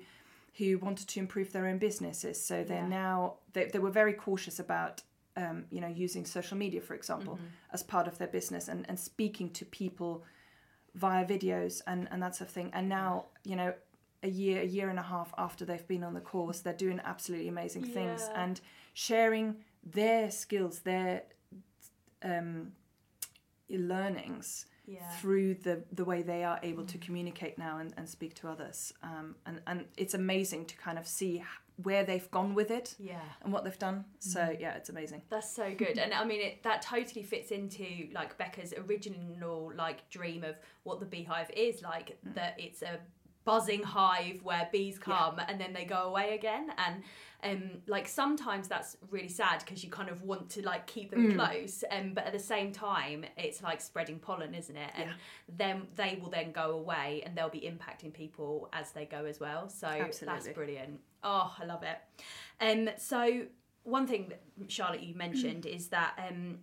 who 0.57 0.77
wanted 0.77 1.07
to 1.09 1.19
improve 1.19 1.51
their 1.51 1.67
own 1.67 1.77
businesses. 1.77 2.41
So 2.41 2.63
they're 2.63 2.77
Yeah. 2.77 2.87
now 2.87 3.35
they, 3.53 3.65
they 3.65 3.79
were 3.79 3.91
very 3.91 4.13
cautious 4.13 4.59
about 4.59 5.01
um, 5.37 5.65
you 5.69 5.81
know 5.81 5.87
using 5.87 6.25
social 6.25 6.57
media, 6.57 6.81
for 6.81 6.93
example, 6.95 7.39
as 7.73 7.83
part 7.83 8.07
of 8.07 8.17
their 8.17 8.27
business 8.29 8.67
and, 8.69 8.85
and 8.89 8.97
speaking 8.99 9.49
to 9.51 9.65
people 9.65 10.23
via 10.93 11.25
videos 11.25 11.81
and, 11.87 12.07
and 12.11 12.23
that 12.23 12.35
sort 12.35 12.47
of 12.49 12.53
thing. 12.53 12.69
And 12.73 12.87
now, 12.87 13.25
you 13.43 13.57
know, 13.57 13.73
a 14.23 14.29
year, 14.29 14.61
a 14.61 14.65
year 14.65 14.89
and 14.89 14.97
a 14.97 15.03
half 15.03 15.33
after 15.37 15.65
they've 15.65 15.85
been 15.89 16.05
on 16.05 16.13
the 16.13 16.21
course, 16.21 16.61
they're 16.61 16.73
doing 16.73 17.01
absolutely 17.03 17.49
amazing 17.49 17.83
things 17.83 18.29
Yeah. 18.31 18.43
and 18.43 18.61
sharing 18.93 19.57
their 19.83 20.31
skills, 20.31 20.79
their 20.79 21.23
um, 22.23 22.71
learnings 23.69 24.65
Yeah. 24.87 25.09
through 25.19 25.55
the, 25.55 25.83
the 25.91 26.05
way 26.05 26.21
they 26.21 26.43
are 26.43 26.59
able 26.61 26.85
to 26.85 26.97
mm. 26.97 27.01
communicate 27.01 27.57
now 27.57 27.79
and, 27.79 27.93
and 27.97 28.07
speak 28.07 28.35
to 28.35 28.47
others. 28.47 28.93
Um, 29.01 29.35
and, 29.45 29.61
and 29.65 29.85
it's 29.97 30.13
amazing 30.13 30.65
to 30.65 30.77
kind 30.77 30.99
of 30.99 31.07
see 31.07 31.43
where 31.83 32.03
they've 32.03 32.29
gone 32.31 32.53
with 32.53 32.71
it 32.71 32.95
Yeah. 32.99 33.19
and 33.43 33.51
what 33.51 33.63
they've 33.63 33.77
done. 33.77 34.05
So, 34.19 34.39
mm-hmm. 34.39 34.61
yeah, 34.61 34.75
it's 34.75 34.89
amazing. 34.89 35.21
That's 35.29 35.53
so 35.53 35.73
good, 35.75 35.97
and 35.97 36.13
I 36.13 36.23
mean 36.23 36.41
it, 36.41 36.63
that 36.63 36.81
totally 36.81 37.23
fits 37.23 37.51
into 37.51 38.07
like 38.13 38.37
Becca's 38.37 38.73
original 38.87 39.71
like 39.75 40.09
dream 40.09 40.43
of 40.43 40.55
what 40.83 40.99
the 40.99 41.05
beehive 41.05 41.49
is 41.55 41.81
like. 41.81 42.17
Mm. 42.25 42.35
That 42.35 42.55
it's 42.57 42.81
a 42.81 42.99
buzzing 43.45 43.83
hive 43.83 44.41
where 44.43 44.67
bees 44.71 44.97
come 44.99 45.39
and 45.47 45.61
then 45.61 45.71
they 45.73 45.85
go 45.85 46.03
away 46.09 46.35
again, 46.35 46.71
and 46.77 47.03
um 47.43 47.69
like 47.85 48.07
sometimes 48.07 48.67
that's 48.67 48.97
really 49.11 49.27
sad 49.27 49.59
because 49.59 49.83
you 49.83 49.89
kind 49.89 50.09
of 50.09 50.23
want 50.23 50.49
to 50.49 50.61
like 50.63 50.87
keep 50.87 51.11
them 51.11 51.35
close, 51.35 51.83
um 51.91 52.13
but 52.13 52.25
at 52.25 52.33
the 52.33 52.39
same 52.39 52.71
time 52.71 53.23
it's 53.37 53.61
like 53.61 53.79
spreading 53.81 54.17
pollen, 54.19 54.53
isn't 54.55 54.75
it? 54.77 54.91
And 54.95 55.09
then 55.57 55.87
they 55.95 56.17
will 56.21 56.29
then 56.31 56.51
go 56.51 56.71
away 56.71 57.21
and 57.25 57.35
they'll 57.37 57.49
be 57.49 57.61
impacting 57.61 58.11
people 58.13 58.69
as 58.73 58.91
they 58.91 59.05
go 59.05 59.25
as 59.25 59.39
well. 59.39 59.69
So 59.69 59.87
that's 60.25 60.47
brilliant. 60.55 60.99
Oh, 61.23 61.55
I 61.61 61.65
love 61.65 61.83
it. 61.83 61.97
Um, 62.61 62.89
so 62.97 63.43
one 63.83 64.07
thing 64.07 64.29
that 64.29 64.71
Charlotte 64.71 65.01
you 65.03 65.13
mentioned 65.13 65.65
is 65.67 65.89
that 65.89 66.17
um, 66.27 66.59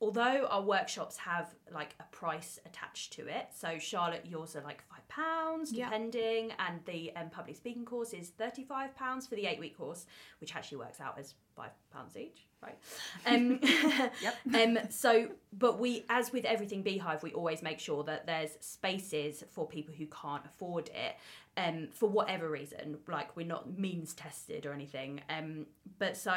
although 0.00 0.46
our 0.48 0.62
workshops 0.62 1.16
have 1.16 1.54
like 1.72 1.94
a 2.00 2.04
price 2.14 2.58
attached 2.66 3.12
to 3.14 3.26
it, 3.26 3.48
so 3.54 3.78
Charlotte, 3.78 4.24
yours 4.26 4.54
are 4.56 4.62
like 4.62 4.82
five 4.88 5.06
pounds 5.08 5.72
depending, 5.86 6.52
and 6.58 6.80
the 6.84 7.12
um, 7.16 7.30
public 7.30 7.56
speaking 7.56 7.84
course 7.84 8.12
is 8.12 8.28
thirty 8.30 8.64
five 8.64 8.94
pounds 8.96 9.26
for 9.26 9.34
the 9.34 9.46
eight 9.46 9.58
week 9.58 9.76
course, 9.76 10.06
which 10.40 10.54
actually 10.54 10.78
works 10.78 11.00
out 11.00 11.18
as 11.18 11.34
five 11.56 11.70
pounds 11.92 12.16
each, 12.16 12.46
right? 12.62 12.78
Um, 13.26 13.60
Yep. 14.22 14.36
um, 14.54 14.78
so, 14.90 15.28
but 15.52 15.78
we, 15.78 16.04
as 16.08 16.32
with 16.32 16.44
everything 16.44 16.82
Beehive, 16.82 17.22
we 17.22 17.32
always 17.32 17.62
make 17.62 17.80
sure 17.80 18.04
that 18.04 18.26
there's 18.26 18.52
spaces 18.60 19.42
for 19.50 19.66
people 19.66 19.94
who 19.94 20.06
can't 20.06 20.44
afford 20.46 20.88
it, 20.90 21.16
um, 21.56 21.88
for 21.92 22.08
whatever 22.08 22.48
reason. 22.48 22.98
Like 23.08 23.36
we're 23.36 23.46
not 23.46 23.76
means 23.78 24.14
tested 24.14 24.64
or 24.66 24.72
anything. 24.72 25.20
Um, 25.28 25.66
but 25.98 26.16
so, 26.16 26.34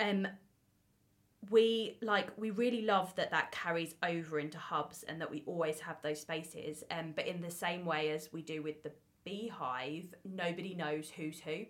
um, 0.00 0.26
we 1.50 1.98
like 2.02 2.28
we 2.36 2.50
really 2.50 2.82
love 2.82 3.14
that 3.16 3.30
that 3.30 3.50
carries 3.52 3.94
over 4.02 4.38
into 4.38 4.58
hubs 4.58 5.02
and 5.04 5.20
that 5.20 5.30
we 5.30 5.42
always 5.46 5.80
have 5.80 6.00
those 6.02 6.20
spaces. 6.20 6.84
Um, 6.90 7.12
but 7.14 7.26
in 7.26 7.40
the 7.40 7.50
same 7.50 7.84
way 7.84 8.10
as 8.10 8.32
we 8.32 8.42
do 8.42 8.62
with 8.62 8.82
the 8.82 8.92
Beehive, 9.24 10.14
nobody 10.24 10.74
knows 10.74 11.10
who's 11.10 11.40
who. 11.40 11.64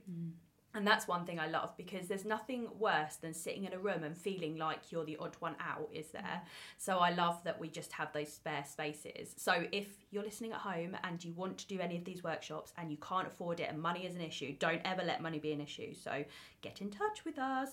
And 0.76 0.84
that's 0.84 1.06
one 1.06 1.24
thing 1.24 1.38
I 1.38 1.46
love 1.46 1.72
because 1.76 2.08
there's 2.08 2.24
nothing 2.24 2.66
worse 2.80 3.14
than 3.14 3.32
sitting 3.32 3.62
in 3.64 3.72
a 3.72 3.78
room 3.78 4.02
and 4.02 4.16
feeling 4.16 4.56
like 4.56 4.90
you're 4.90 5.04
the 5.04 5.16
odd 5.18 5.36
one 5.38 5.54
out, 5.60 5.88
is 5.92 6.08
there? 6.08 6.42
So 6.78 6.98
I 6.98 7.10
love 7.10 7.44
that 7.44 7.60
we 7.60 7.68
just 7.68 7.92
have 7.92 8.12
those 8.12 8.32
spare 8.32 8.64
spaces. 8.68 9.34
So 9.36 9.66
if 9.70 9.86
you're 10.10 10.24
listening 10.24 10.50
at 10.50 10.58
home 10.58 10.96
and 11.04 11.24
you 11.24 11.32
want 11.32 11.58
to 11.58 11.68
do 11.68 11.78
any 11.78 11.96
of 11.96 12.04
these 12.04 12.24
workshops 12.24 12.72
and 12.76 12.90
you 12.90 12.96
can't 12.96 13.28
afford 13.28 13.60
it 13.60 13.68
and 13.70 13.80
money 13.80 14.04
is 14.04 14.16
an 14.16 14.20
issue, 14.20 14.52
don't 14.58 14.82
ever 14.84 15.04
let 15.04 15.22
money 15.22 15.38
be 15.38 15.52
an 15.52 15.60
issue. 15.60 15.94
So 15.94 16.24
get 16.60 16.80
in 16.80 16.90
touch 16.90 17.24
with 17.24 17.38
us. 17.38 17.70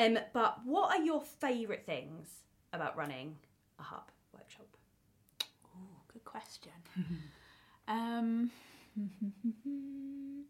Um, 0.00 0.18
but 0.32 0.60
what 0.64 0.90
are 0.98 1.04
your 1.04 1.20
favourite 1.20 1.84
things 1.84 2.28
about 2.72 2.96
running 2.96 3.36
a 3.78 3.82
hub 3.82 4.10
workshop? 4.32 4.66
Ooh, 5.76 5.96
good 6.12 6.24
question. 6.24 6.72
um, 7.88 8.50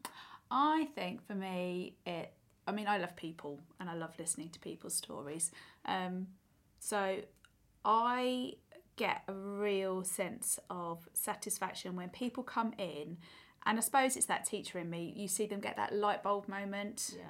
I 0.50 0.88
think 0.94 1.26
for 1.26 1.34
me, 1.34 1.96
it. 2.06 2.32
I 2.66 2.72
mean, 2.72 2.86
I 2.86 2.98
love 2.98 3.16
people 3.16 3.58
and 3.80 3.90
I 3.90 3.94
love 3.94 4.12
listening 4.18 4.50
to 4.50 4.60
people's 4.60 4.94
stories. 4.94 5.50
Um, 5.86 6.28
so 6.78 7.16
I 7.84 8.52
get 8.96 9.22
a 9.26 9.32
real 9.32 10.04
sense 10.04 10.60
of 10.68 11.08
satisfaction 11.12 11.96
when 11.96 12.10
people 12.10 12.44
come 12.44 12.72
in, 12.78 13.16
and 13.66 13.78
I 13.78 13.80
suppose 13.80 14.16
it's 14.16 14.26
that 14.26 14.44
teacher 14.44 14.78
in 14.78 14.88
me. 14.90 15.12
You 15.16 15.26
see 15.26 15.46
them 15.46 15.58
get 15.60 15.76
that 15.76 15.92
light 15.94 16.22
bulb 16.22 16.46
moment, 16.48 17.14
Yeah. 17.16 17.24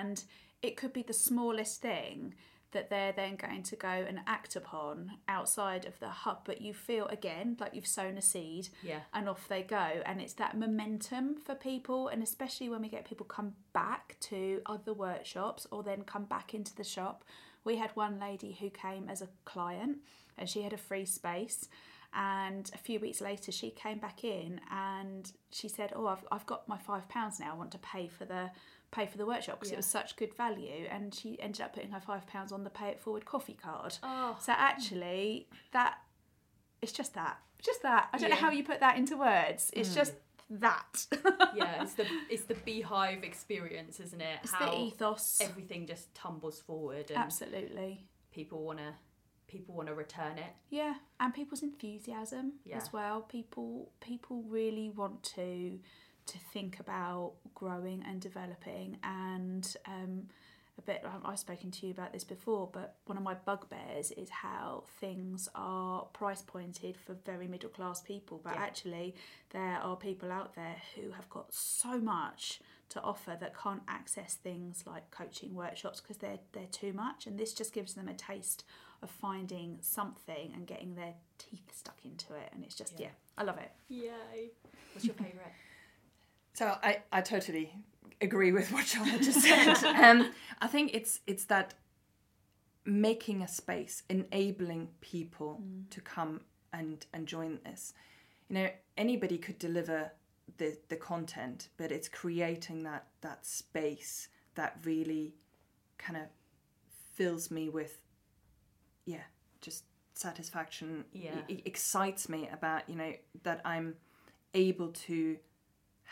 and 0.00 0.22
it 0.62 0.76
could 0.76 0.92
be 0.92 1.02
the 1.02 1.12
smallest 1.12 1.80
thing 1.82 2.34
that 2.72 2.88
they're 2.88 3.12
then 3.12 3.36
going 3.36 3.62
to 3.62 3.76
go 3.76 3.88
and 3.88 4.20
act 4.26 4.56
upon 4.56 5.10
outside 5.28 5.84
of 5.84 5.98
the 6.00 6.08
hub 6.08 6.38
but 6.46 6.62
you 6.62 6.72
feel 6.72 7.06
again 7.08 7.54
like 7.60 7.74
you've 7.74 7.86
sown 7.86 8.16
a 8.16 8.22
seed 8.22 8.68
Yeah. 8.82 9.00
and 9.12 9.28
off 9.28 9.46
they 9.48 9.62
go. 9.62 10.00
And 10.06 10.22
it's 10.22 10.32
that 10.34 10.56
momentum 10.56 11.36
for 11.36 11.54
people 11.54 12.08
and 12.08 12.22
especially 12.22 12.70
when 12.70 12.80
we 12.80 12.88
get 12.88 13.04
people 13.04 13.26
come 13.26 13.52
back 13.74 14.16
to 14.20 14.62
other 14.64 14.94
workshops 14.94 15.66
or 15.70 15.82
then 15.82 16.02
come 16.04 16.24
back 16.24 16.54
into 16.54 16.74
the 16.74 16.84
shop. 16.84 17.24
We 17.62 17.76
had 17.76 17.90
one 17.94 18.18
lady 18.18 18.56
who 18.58 18.70
came 18.70 19.08
as 19.10 19.20
a 19.20 19.28
client 19.44 19.98
and 20.38 20.48
she 20.48 20.62
had 20.62 20.72
a 20.72 20.78
free 20.78 21.04
space 21.04 21.68
and 22.14 22.70
a 22.74 22.78
few 22.78 22.98
weeks 23.00 23.20
later 23.20 23.52
she 23.52 23.70
came 23.70 23.98
back 23.98 24.24
in 24.24 24.60
and 24.70 25.32
she 25.50 25.66
said 25.68 25.92
oh 25.96 26.06
i've, 26.06 26.24
I've 26.30 26.44
got 26.46 26.68
my 26.68 26.78
five 26.78 27.06
pounds 27.08 27.38
now. 27.38 27.52
I 27.52 27.56
want 27.56 27.72
to 27.72 27.78
pay 27.78 28.08
for 28.08 28.24
the 28.24 28.50
pay 28.92 29.06
for 29.06 29.18
the 29.18 29.26
workshop 29.26 29.56
because 29.58 29.70
Yeah. 29.70 29.76
it 29.76 29.78
was 29.78 29.86
such 29.86 30.14
good 30.16 30.34
value 30.34 30.86
and 30.90 31.12
she 31.14 31.40
ended 31.40 31.62
up 31.62 31.72
putting 31.74 31.90
her 31.90 32.00
five 32.00 32.26
pounds 32.26 32.52
on 32.52 32.62
the 32.62 32.70
pay 32.70 32.88
it 32.90 33.00
forward 33.00 33.24
coffee 33.24 33.54
card 33.60 33.98
Oh. 34.02 34.36
so 34.40 34.52
actually 34.52 35.48
that 35.72 35.96
it's 36.80 36.92
just 36.92 37.14
that 37.14 37.38
just 37.60 37.82
that 37.82 38.08
i 38.12 38.18
don't 38.18 38.30
know 38.30 38.36
how 38.36 38.50
you 38.50 38.62
put 38.62 38.80
that 38.80 38.96
into 38.96 39.16
words 39.16 39.70
it's 39.74 39.90
mm. 39.90 39.94
just 39.94 40.12
that 40.50 41.06
yeah, 41.56 41.82
it's 41.82 41.94
the 41.94 42.06
it's 42.30 42.44
the 42.44 42.54
beehive 42.66 43.24
experience, 43.24 43.98
isn't 44.00 44.20
it? 44.20 44.38
it's 44.42 44.52
the 44.52 44.74
ethos 44.78 45.38
everything 45.40 45.86
just 45.86 46.14
tumbles 46.14 46.60
forward 46.60 47.08
and 47.10 47.16
absolutely 47.18 48.04
people 48.32 48.62
wanna 48.62 48.94
people 49.46 49.74
wanna 49.74 49.94
return 49.94 50.36
it. 50.36 50.52
yeah 50.68 50.94
and 51.20 51.32
people's 51.32 51.62
enthusiasm 51.62 52.52
Yeah. 52.64 52.76
as 52.76 52.92
well 52.92 53.22
people 53.22 53.90
people 54.00 54.42
really 54.42 54.90
want 54.90 55.22
to 55.36 55.78
to 56.26 56.38
think 56.38 56.78
about 56.80 57.32
growing 57.54 58.02
and 58.06 58.20
developing 58.20 58.98
and 59.02 59.76
um 59.86 60.28
a 60.78 60.82
bit 60.82 61.04
I- 61.04 61.30
I've 61.30 61.38
spoken 61.38 61.70
to 61.70 61.86
you 61.86 61.92
about 61.92 62.12
this 62.12 62.24
before 62.24 62.68
but 62.72 62.96
one 63.06 63.18
of 63.18 63.22
my 63.24 63.34
bugbears 63.34 64.10
is 64.12 64.30
how 64.30 64.84
things 65.00 65.48
are 65.54 66.04
price 66.14 66.40
pointed 66.42 66.96
for 66.96 67.14
very 67.26 67.46
middle 67.46 67.68
class 67.70 68.00
people 68.00 68.40
but 68.42 68.54
Yeah. 68.54 68.62
actually 68.62 69.14
there 69.50 69.76
are 69.82 69.96
people 69.96 70.32
out 70.32 70.54
there 70.54 70.76
who 70.94 71.10
have 71.10 71.28
got 71.28 71.52
so 71.52 71.98
much 71.98 72.60
to 72.88 73.00
offer 73.02 73.36
that 73.40 73.56
can't 73.56 73.82
access 73.88 74.34
things 74.34 74.84
like 74.86 75.10
coaching 75.10 75.54
workshops 75.54 76.00
because 76.00 76.18
they're 76.18 76.40
they're 76.52 76.66
too 76.66 76.92
much 76.92 77.26
and 77.26 77.38
this 77.38 77.52
just 77.52 77.72
gives 77.74 77.94
them 77.94 78.08
a 78.08 78.14
taste 78.14 78.64
of 79.02 79.10
finding 79.10 79.78
something 79.82 80.52
and 80.54 80.66
getting 80.66 80.94
their 80.94 81.14
teeth 81.36 81.74
stuck 81.74 81.98
into 82.04 82.34
it 82.34 82.48
and 82.54 82.62
it's 82.64 82.74
just 82.76 82.92
Yeah. 82.98 83.08
yeah, 83.08 83.12
I 83.36 83.42
love 83.42 83.58
it. 83.58 83.72
Yay. 83.88 84.52
What's 84.92 85.04
your 85.04 85.14
favourite? 85.16 85.52
So 86.54 86.76
I, 86.82 87.02
I 87.10 87.20
totally 87.22 87.74
agree 88.20 88.52
with 88.52 88.72
what 88.72 88.86
Charlotte 88.86 89.22
just 89.22 89.40
said. 89.42 89.82
um, 89.84 90.30
I 90.60 90.66
think 90.66 90.94
it's 90.94 91.20
it's 91.26 91.44
that 91.46 91.74
making 92.84 93.42
a 93.42 93.48
space, 93.48 94.02
enabling 94.08 94.88
people 95.00 95.62
to 95.90 96.00
come 96.00 96.40
and 96.72 97.04
and 97.12 97.26
join 97.26 97.58
this. 97.64 97.94
You 98.48 98.54
know, 98.54 98.68
anybody 98.96 99.38
could 99.38 99.58
deliver 99.58 100.12
the 100.58 100.78
the 100.88 100.96
content, 100.96 101.68
but 101.76 101.90
it's 101.90 102.08
creating 102.08 102.82
that 102.84 103.06
that 103.22 103.46
space 103.46 104.28
that 104.54 104.78
really 104.84 105.34
kind 105.98 106.18
of 106.18 106.24
fills 107.14 107.50
me 107.50 107.68
with, 107.68 107.98
yeah, 109.06 109.24
just 109.60 109.84
satisfaction. 110.14 111.04
Yeah. 111.12 111.30
It, 111.48 111.54
it 111.54 111.62
excites 111.66 112.28
me 112.28 112.48
about 112.52 112.88
you 112.88 112.96
know 112.96 113.12
that 113.42 113.60
I'm 113.64 113.96
able 114.54 114.88
to 114.88 115.38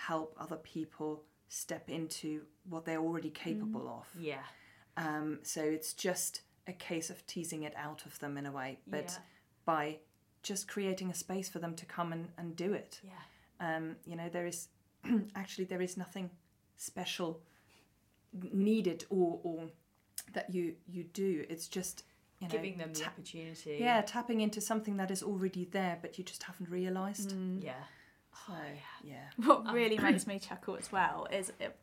help 0.09 0.35
other 0.39 0.57
people 0.57 1.23
step 1.49 1.89
into 1.91 2.43
what 2.69 2.85
they're 2.85 3.01
already 3.09 3.31
capable 3.31 3.89
of. 3.89 4.07
Yeah. 4.21 4.43
Um, 4.97 5.39
so 5.43 5.63
it's 5.63 5.93
just 5.95 6.43
a 6.67 6.73
case 6.73 7.11
of 7.11 7.27
teasing 7.27 7.63
it 7.65 7.75
out 7.77 8.07
of 8.07 8.19
them 8.21 8.37
in 8.39 8.47
a 8.47 8.53
way, 8.53 8.79
but 8.87 9.05
Yeah. 9.13 9.19
by 9.65 9.99
just 10.43 10.69
creating 10.69 11.11
a 11.11 11.15
space 11.15 11.49
for 11.49 11.59
them 11.59 11.75
to 11.77 11.87
come 11.87 12.13
and, 12.13 12.29
and 12.39 12.57
do 12.57 12.73
it. 12.73 13.01
Yeah. 13.03 13.23
Um, 13.77 13.97
you 14.07 14.17
know, 14.17 14.29
there 14.29 14.47
is 14.47 14.69
actually 15.35 15.65
there 15.67 15.83
is 15.83 15.97
nothing 15.97 16.31
special 16.77 17.43
needed 18.53 19.05
or, 19.11 19.41
or 19.43 19.65
that 20.33 20.53
you 20.55 20.75
you 20.89 21.05
do. 21.05 21.45
It's 21.49 21.69
just 21.69 22.05
you 22.41 22.49
know 22.49 22.53
Giving 22.53 22.79
them 22.79 22.93
the 22.93 23.01
ta- 23.01 23.11
opportunity. 23.11 23.79
yeah 23.81 24.01
tapping 24.03 24.41
into 24.41 24.61
something 24.61 24.97
that 24.99 25.11
is 25.11 25.23
already 25.23 25.65
there, 25.67 25.99
but 26.01 26.17
you 26.19 26.25
just 26.25 26.43
haven't 26.45 26.71
realised. 26.71 27.35
Yeah. 27.61 27.73
So 28.47 28.53
oh, 28.53 28.79
yeah. 29.03 29.29
What 29.45 29.67
um, 29.67 29.75
really 29.75 29.99
makes 30.03 30.27
me 30.27 30.39
chuckle 30.39 30.77
as 30.77 30.91
well 30.91 31.27
is 31.33 31.53
it, 31.61 31.77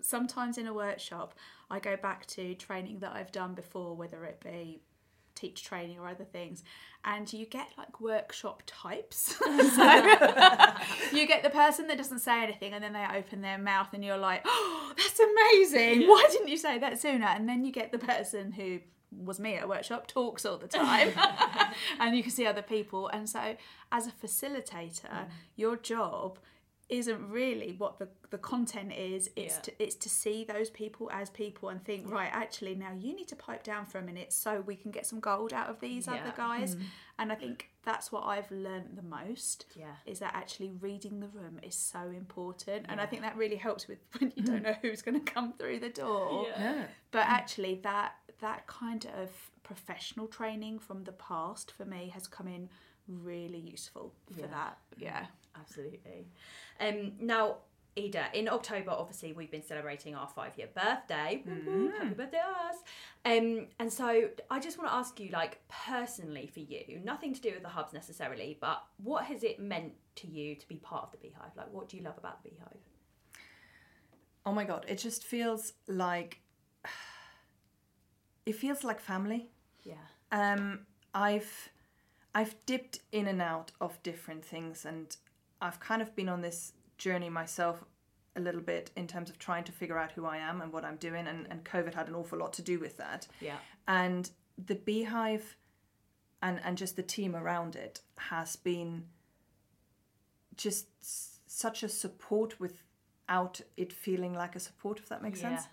sometimes 0.00 0.58
in 0.58 0.66
a 0.66 0.74
workshop, 0.74 1.34
I 1.70 1.78
go 1.80 1.96
back 1.96 2.26
to 2.26 2.54
training 2.54 3.00
that 3.00 3.12
I've 3.14 3.32
done 3.32 3.54
before, 3.54 3.96
whether 3.96 4.24
it 4.24 4.40
be 4.42 4.80
teach 5.34 5.64
training 5.64 5.98
or 5.98 6.08
other 6.08 6.24
things, 6.24 6.62
and 7.04 7.30
you 7.32 7.44
get 7.46 7.68
like 7.76 8.00
workshop 8.00 8.62
types. 8.66 9.36
so 9.36 9.46
you 11.12 11.26
get 11.26 11.42
the 11.42 11.50
person 11.50 11.86
that 11.88 11.98
doesn't 11.98 12.20
say 12.20 12.42
anything 12.42 12.72
and 12.72 12.82
then 12.82 12.92
they 12.92 13.06
open 13.14 13.42
their 13.42 13.58
mouth 13.58 13.88
and 13.92 14.04
you're 14.04 14.16
like, 14.16 14.42
oh, 14.44 14.92
that's 14.96 15.20
amazing. 15.72 16.08
Why 16.08 16.26
didn't 16.30 16.48
you 16.48 16.56
say 16.56 16.78
that 16.78 17.00
sooner? 17.00 17.26
And 17.26 17.48
then 17.48 17.64
you 17.64 17.72
get 17.72 17.92
the 17.92 17.98
person 17.98 18.52
who 18.52 18.80
was 19.18 19.38
me 19.38 19.54
at 19.56 19.64
a 19.64 19.66
workshop 19.66 20.06
talks 20.06 20.44
all 20.44 20.58
the 20.58 20.68
time 20.68 21.12
and 22.00 22.16
you 22.16 22.22
can 22.22 22.32
see 22.32 22.46
other 22.46 22.62
people. 22.62 23.08
And 23.08 23.28
so 23.28 23.56
as 23.92 24.06
a 24.06 24.12
facilitator 24.12 25.10
mm. 25.10 25.26
your 25.56 25.76
job 25.76 26.38
isn't 26.90 27.30
really 27.30 27.74
what 27.78 27.98
the, 27.98 28.06
the 28.28 28.36
content 28.36 28.92
is. 28.92 29.30
It's 29.36 29.54
Yeah. 29.54 29.60
to 29.62 29.82
it's 29.82 29.94
to 29.96 30.08
see 30.10 30.44
those 30.44 30.68
people 30.68 31.10
as 31.10 31.30
people 31.30 31.70
and 31.70 31.82
think 31.82 32.10
right 32.10 32.28
actually 32.30 32.74
now 32.74 32.92
you 32.92 33.14
need 33.16 33.28
to 33.28 33.36
pipe 33.36 33.64
down 33.64 33.86
for 33.86 33.98
a 33.98 34.02
minute 34.02 34.32
so 34.34 34.60
we 34.60 34.76
can 34.76 34.90
get 34.90 35.06
some 35.06 35.18
gold 35.18 35.52
out 35.54 35.68
of 35.70 35.80
these 35.80 36.06
Yeah. 36.06 36.14
other 36.16 36.34
guys 36.36 36.76
mm. 36.76 36.82
and 37.18 37.32
i 37.32 37.36
think 37.36 37.70
that's 37.84 38.12
what 38.12 38.24
i've 38.24 38.50
learned 38.50 38.96
the 38.96 39.02
most 39.02 39.64
Yeah. 39.74 39.94
is 40.04 40.18
that 40.18 40.34
actually 40.34 40.72
reading 40.72 41.20
the 41.20 41.28
room 41.28 41.58
is 41.62 41.74
so 41.74 42.00
important. 42.14 42.84
And 42.90 43.00
i 43.00 43.06
think 43.06 43.22
that 43.22 43.36
really 43.36 43.56
helps 43.56 43.88
with 43.88 43.98
when 44.18 44.32
you 44.36 44.42
don't 44.42 44.62
know 44.68 44.76
who's 44.82 45.00
going 45.00 45.18
to 45.22 45.32
come 45.32 45.54
through 45.54 45.80
the 45.80 45.88
door. 45.90 46.46
Yeah. 46.50 46.84
but 47.12 47.24
actually 47.26 47.80
that 47.82 48.12
that 48.40 48.66
kind 48.66 49.06
of 49.20 49.30
professional 49.62 50.26
training 50.26 50.78
from 50.78 51.04
the 51.04 51.12
past 51.12 51.72
for 51.72 51.84
me 51.84 52.10
has 52.14 52.26
come 52.26 52.46
in 52.48 52.68
really 53.08 53.58
useful 53.58 54.12
for 54.32 54.40
Yeah. 54.40 54.46
that 54.48 54.78
yeah 54.98 55.26
Absolutely. 55.56 56.26
Um, 56.80 57.12
now, 57.20 57.58
Ida, 57.96 58.26
in 58.34 58.48
October, 58.48 58.90
obviously, 58.90 59.32
we've 59.32 59.52
been 59.52 59.62
celebrating 59.62 60.16
our 60.16 60.26
five 60.26 60.58
year 60.58 60.66
birthday. 60.74 61.44
Woo 61.46 61.54
woo, 61.64 61.92
Happy 61.96 62.14
birthday, 62.14 62.38
us. 62.40 62.76
Um, 63.24 63.68
and 63.78 63.92
so 63.92 64.28
I 64.50 64.58
just 64.58 64.78
want 64.78 64.90
to 64.90 64.94
ask 64.96 65.20
you, 65.20 65.30
like, 65.30 65.60
personally 65.68 66.48
for 66.52 66.58
you, 66.58 67.00
nothing 67.04 67.32
to 67.34 67.40
do 67.40 67.52
with 67.52 67.62
the 67.62 67.68
hubs 67.68 67.92
necessarily, 67.92 68.58
but 68.60 68.82
what 68.96 69.24
has 69.26 69.44
it 69.44 69.60
meant 69.60 69.92
to 70.16 70.26
you 70.26 70.56
to 70.56 70.66
be 70.66 70.74
part 70.78 71.04
of 71.04 71.12
the 71.12 71.18
Beehive? 71.18 71.52
Like, 71.56 71.72
what 71.72 71.88
do 71.88 71.96
you 71.96 72.02
love 72.02 72.18
about 72.18 72.42
the 72.42 72.50
Beehive? 72.50 72.78
Oh 74.44 74.52
my 74.52 74.64
god, 74.64 74.84
it 74.88 74.96
just 74.98 75.22
feels 75.24 75.72
like 75.86 76.40
it 78.46 78.54
feels 78.56 78.84
like 78.84 79.00
family. 79.00 79.48
Yeah. 79.84 79.94
Um, 80.32 80.80
I've 81.14 81.70
I've 82.34 82.54
dipped 82.66 83.00
in 83.12 83.26
and 83.28 83.40
out 83.40 83.70
of 83.80 84.02
different 84.02 84.44
things, 84.44 84.84
and 84.84 85.16
I've 85.60 85.78
kind 85.80 86.02
of 86.02 86.14
been 86.16 86.28
on 86.28 86.40
this 86.42 86.72
journey 86.98 87.28
myself 87.30 87.84
a 88.36 88.40
little 88.40 88.60
bit 88.60 88.90
in 88.96 89.06
terms 89.06 89.30
of 89.30 89.38
trying 89.38 89.62
to 89.64 89.72
figure 89.72 89.96
out 89.98 90.10
who 90.12 90.26
I 90.26 90.38
am 90.38 90.60
and 90.60 90.72
what 90.72 90.84
I'm 90.84 90.96
doing, 90.96 91.26
and, 91.28 91.46
and 91.50 91.64
COVID 91.64 91.94
had 91.94 92.08
an 92.08 92.14
awful 92.16 92.38
lot 92.38 92.52
to 92.54 92.62
do 92.62 92.78
with 92.80 92.96
that. 92.96 93.28
Yeah. 93.40 93.58
And 93.86 94.30
the 94.58 94.74
beehive 94.74 95.56
and 96.42 96.60
and 96.64 96.76
just 96.76 96.96
the 96.96 97.02
team 97.02 97.34
around 97.36 97.76
it 97.76 98.00
has 98.18 98.56
been 98.56 99.04
just 100.56 100.86
s- 101.00 101.40
such 101.46 101.82
a 101.82 101.88
support 101.88 102.60
without 102.60 103.60
it 103.76 103.92
feeling 103.92 104.34
like 104.34 104.54
a 104.56 104.60
support 104.60 104.98
if 104.98 105.08
that 105.08 105.22
makes 105.22 105.40
Yeah. 105.42 105.56
sense 105.56 105.68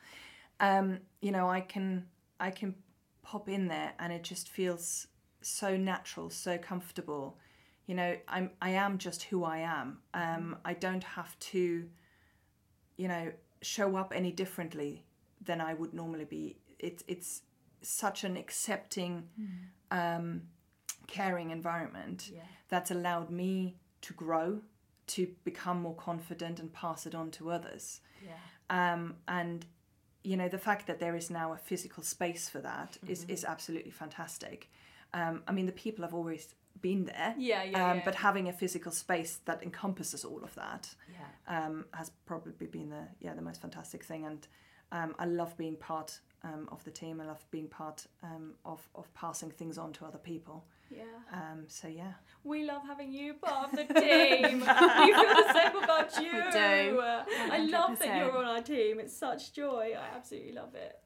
um 0.60 1.00
you 1.22 1.32
know 1.32 1.50
i 1.50 1.62
can 1.62 2.08
i 2.47 2.51
can 2.51 2.75
pop 3.23 3.47
in 3.47 3.67
there 3.67 3.93
and 3.99 4.12
it 4.12 4.23
just 4.23 4.49
feels 4.49 5.08
so 5.41 5.69
natural 5.77 6.30
so 6.30 6.58
comfortable. 6.58 7.38
You 7.88 7.95
know 7.95 8.12
i'm 8.27 8.51
i 8.62 8.71
am 8.86 8.97
just 8.97 9.23
who 9.30 9.43
i 9.43 9.60
am. 9.80 9.88
Um 10.13 10.58
i 10.65 10.73
don't 10.86 11.04
have 11.04 11.34
to 11.51 11.62
you 13.01 13.08
know 13.08 13.32
show 13.62 13.95
up 13.95 14.12
any 14.15 14.32
differently 14.32 15.06
than 15.47 15.62
i 15.62 15.73
would 15.73 15.93
normally 15.93 16.25
be. 16.25 16.58
It's 16.80 17.04
it's 17.08 17.41
such 17.82 18.23
an 18.23 18.38
accepting 18.38 19.13
um 19.99 20.43
caring 21.08 21.49
environment 21.51 22.30
Yeah. 22.34 22.41
that's 22.69 22.91
allowed 22.91 23.30
me 23.30 23.75
to 24.01 24.13
grow 24.13 24.62
to 25.08 25.27
become 25.43 25.82
more 25.82 25.95
confident 25.95 26.60
and 26.60 26.71
pass 26.71 27.06
it 27.06 27.13
on 27.15 27.32
to 27.32 27.49
others. 27.51 28.01
Yeah. 28.30 28.93
um, 28.93 29.15
and 29.27 29.65
you 30.24 30.38
know 30.38 30.48
the 30.50 30.58
fact 30.58 30.88
that 30.88 31.00
there 31.00 31.16
is 31.16 31.30
now 31.30 31.54
a 31.54 31.58
physical 31.58 32.04
space 32.04 32.48
for 32.50 32.60
that 32.60 32.98
is 33.08 33.26
is 33.28 33.44
absolutely 33.46 33.92
fantastic. 33.92 34.70
Um, 35.14 35.44
i 35.48 35.52
mean 35.52 35.66
the 35.66 35.74
people 35.86 36.06
have 36.06 36.14
always 36.14 36.56
been 36.82 37.04
there 37.06 37.36
Yeah, 37.38 37.64
yeah, 37.64 37.92
um, 37.92 37.98
yeah. 37.98 38.04
but 38.06 38.16
having 38.16 38.48
a 38.48 38.54
physical 38.54 38.92
space 38.94 39.40
that 39.46 39.62
encompasses 39.62 40.24
all 40.24 40.42
of 40.44 40.54
that 40.56 40.96
Yeah. 41.18 41.66
um, 41.66 41.86
has 41.94 42.12
probably 42.26 42.68
been 42.68 42.90
the 42.90 43.04
yeah 43.20 43.34
the 43.34 43.42
most 43.42 43.62
fantastic 43.62 44.04
thing. 44.06 44.26
And 44.26 44.48
um, 44.94 45.16
i 45.20 45.26
love 45.26 45.56
being 45.58 45.76
part 45.76 46.20
um, 46.44 46.68
of 46.72 46.84
the 46.86 46.92
team. 46.92 47.22
I 47.22 47.26
love 47.26 47.44
being 47.52 47.68
part 47.68 48.08
um, 48.24 48.54
of, 48.66 48.82
of 48.96 49.14
passing 49.14 49.52
things 49.52 49.78
on 49.78 49.92
to 49.94 50.06
other 50.06 50.18
people 50.18 50.66
Yeah. 50.91 51.04
um, 51.32 51.63
so 51.67 51.88
yeah 51.88 52.13
We 52.43 52.63
love 52.65 52.82
having 52.86 53.12
you 53.13 53.36
part 53.36 53.71
of 53.71 53.77
the 53.77 53.93
team. 53.93 54.60
we 54.60 55.13
feel 55.13 55.36
the 55.43 55.54
same 55.54 55.77
about 55.84 56.15
you. 56.21 56.32
We 56.34 56.51
do. 56.51 57.01
I 57.01 57.67
love 57.69 57.97
that 57.99 58.17
you're 58.17 58.38
on 58.38 58.45
our 58.45 58.62
team. 58.62 58.99
It's 58.99 59.15
such 59.15 59.54
joy. 59.54 59.93
I 59.97 60.15
absolutely 60.17 60.54
love 60.54 60.75
it. 60.75 60.99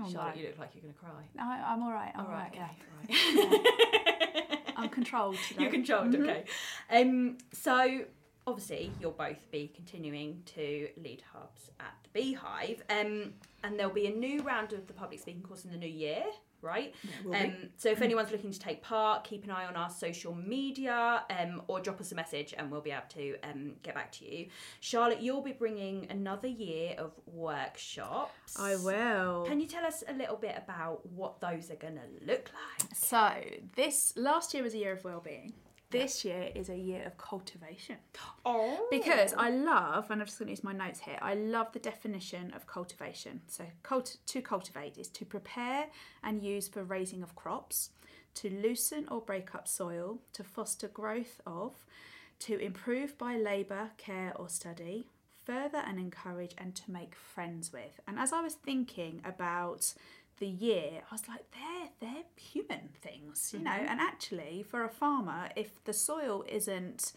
Oh, 0.00 0.10
Charlotte, 0.10 0.36
no. 0.36 0.40
you 0.42 0.46
look 0.48 0.58
like 0.58 0.70
you're 0.74 0.82
going 0.82 0.94
to 0.94 0.98
cry. 1.00 1.22
I, 1.38 1.72
i'm 1.72 1.82
all 1.82 1.92
right 1.92 2.12
i'm 2.14 2.24
All 2.26 2.32
right, 2.32 2.50
right, 2.58 2.70
okay, 3.08 3.10
yeah. 3.10 4.48
right. 4.48 4.58
i'm 4.76 4.88
controlled 4.88 5.36
today 5.48 5.62
You're 5.62 5.70
controlled, 5.70 6.12
Mhm. 6.12 6.22
okay. 6.22 6.44
Um, 6.90 7.36
so 7.52 8.04
obviously 8.46 8.90
you'll 9.00 9.12
both 9.12 9.50
be 9.50 9.70
continuing 9.74 10.42
to 10.56 10.88
lead 10.96 11.22
hubs 11.32 11.70
at 11.78 11.94
the 12.04 12.08
Beehive, 12.18 12.82
um, 12.90 13.34
and 13.62 13.78
there'll 13.78 13.92
be 13.92 14.06
a 14.06 14.14
new 14.14 14.40
round 14.42 14.72
of 14.72 14.86
the 14.86 14.92
public 14.94 15.20
speaking 15.20 15.42
course 15.42 15.64
in 15.64 15.70
the 15.70 15.76
new 15.76 15.86
year, 15.86 16.24
right? 16.62 16.94
Um, 17.34 17.54
so 17.76 17.90
if 17.90 18.00
anyone's 18.02 18.30
looking 18.30 18.52
to 18.52 18.58
take 18.58 18.82
part, 18.82 19.24
keep 19.24 19.44
an 19.44 19.50
eye 19.50 19.66
on 19.66 19.76
our 19.76 19.90
social 19.90 20.34
media, 20.34 21.24
um, 21.30 21.62
or 21.66 21.80
drop 21.80 22.00
us 22.00 22.12
a 22.12 22.14
message, 22.14 22.54
and 22.56 22.70
we'll 22.70 22.80
be 22.80 22.90
able 22.90 23.02
to 23.10 23.36
um, 23.42 23.72
get 23.82 23.94
back 23.94 24.12
to 24.12 24.24
you. 24.24 24.46
Charlotte, 24.80 25.20
you'll 25.20 25.42
be 25.42 25.52
bringing 25.52 26.06
another 26.10 26.48
year 26.48 26.94
of 26.98 27.12
workshops. 27.26 28.58
i 28.58 28.76
will 28.76 29.44
Can 29.46 29.60
you 29.60 29.66
tell 29.66 29.84
us 29.84 30.04
a 30.08 30.12
little 30.12 30.36
bit 30.36 30.56
about 30.56 31.04
what 31.10 31.40
those 31.40 31.70
are 31.70 31.76
going 31.76 31.94
to 31.96 32.26
look 32.26 32.50
like? 32.52 32.88
So 32.94 33.32
this 33.76 34.14
last 34.16 34.54
year 34.54 34.62
was 34.62 34.74
a 34.74 34.78
year 34.78 34.92
of 34.92 35.04
well-being. 35.04 35.52
This 35.92 36.24
year 36.24 36.48
is 36.54 36.68
a 36.68 36.76
year 36.76 37.04
of 37.06 37.16
cultivation. 37.18 37.96
Oh, 38.44 38.88
Because 38.90 39.34
I 39.36 39.50
love, 39.50 40.10
and 40.10 40.20
I'm 40.20 40.26
just 40.26 40.38
going 40.38 40.46
to 40.48 40.52
use 40.52 40.64
my 40.64 40.72
notes 40.72 41.00
here. 41.00 41.18
I 41.22 41.34
love 41.34 41.72
the 41.72 41.78
definition 41.78 42.52
of 42.54 42.66
cultivation. 42.66 43.42
So, 43.46 43.64
cult- 43.82 44.16
to 44.26 44.40
cultivate 44.42 44.98
is 44.98 45.08
to 45.08 45.24
prepare 45.24 45.86
and 46.24 46.42
use 46.42 46.66
for 46.68 46.82
raising 46.82 47.22
of 47.22 47.36
crops, 47.36 47.90
to 48.34 48.48
loosen 48.50 49.06
or 49.10 49.20
break 49.20 49.54
up 49.54 49.68
soil, 49.68 50.18
to 50.32 50.42
foster 50.42 50.88
growth 50.88 51.40
of, 51.46 51.74
to 52.40 52.58
improve 52.58 53.16
by 53.18 53.36
labour, 53.36 53.90
care, 53.98 54.32
or 54.36 54.48
study, 54.48 55.06
further 55.44 55.82
and 55.86 55.98
encourage, 55.98 56.54
and 56.58 56.74
to 56.74 56.90
make 56.90 57.14
friends 57.14 57.72
with. 57.72 58.00
And 58.08 58.18
as 58.18 58.32
I 58.32 58.40
was 58.40 58.54
thinking 58.54 59.20
about 59.24 59.92
the 60.44 60.48
year, 60.68 60.90
I 61.08 61.14
was 61.16 61.24
like, 61.32 61.44
they're 61.56 61.88
they're 62.02 62.24
human 62.52 62.84
things, 63.06 63.36
you 63.54 63.60
know. 63.68 63.70
Mm-hmm. 63.78 63.90
And 63.92 64.00
actually, 64.00 64.54
for 64.70 64.80
a 64.84 64.88
farmer, 65.02 65.42
if 65.62 65.70
the 65.88 65.92
soil 66.08 66.44
isn't 66.58 67.12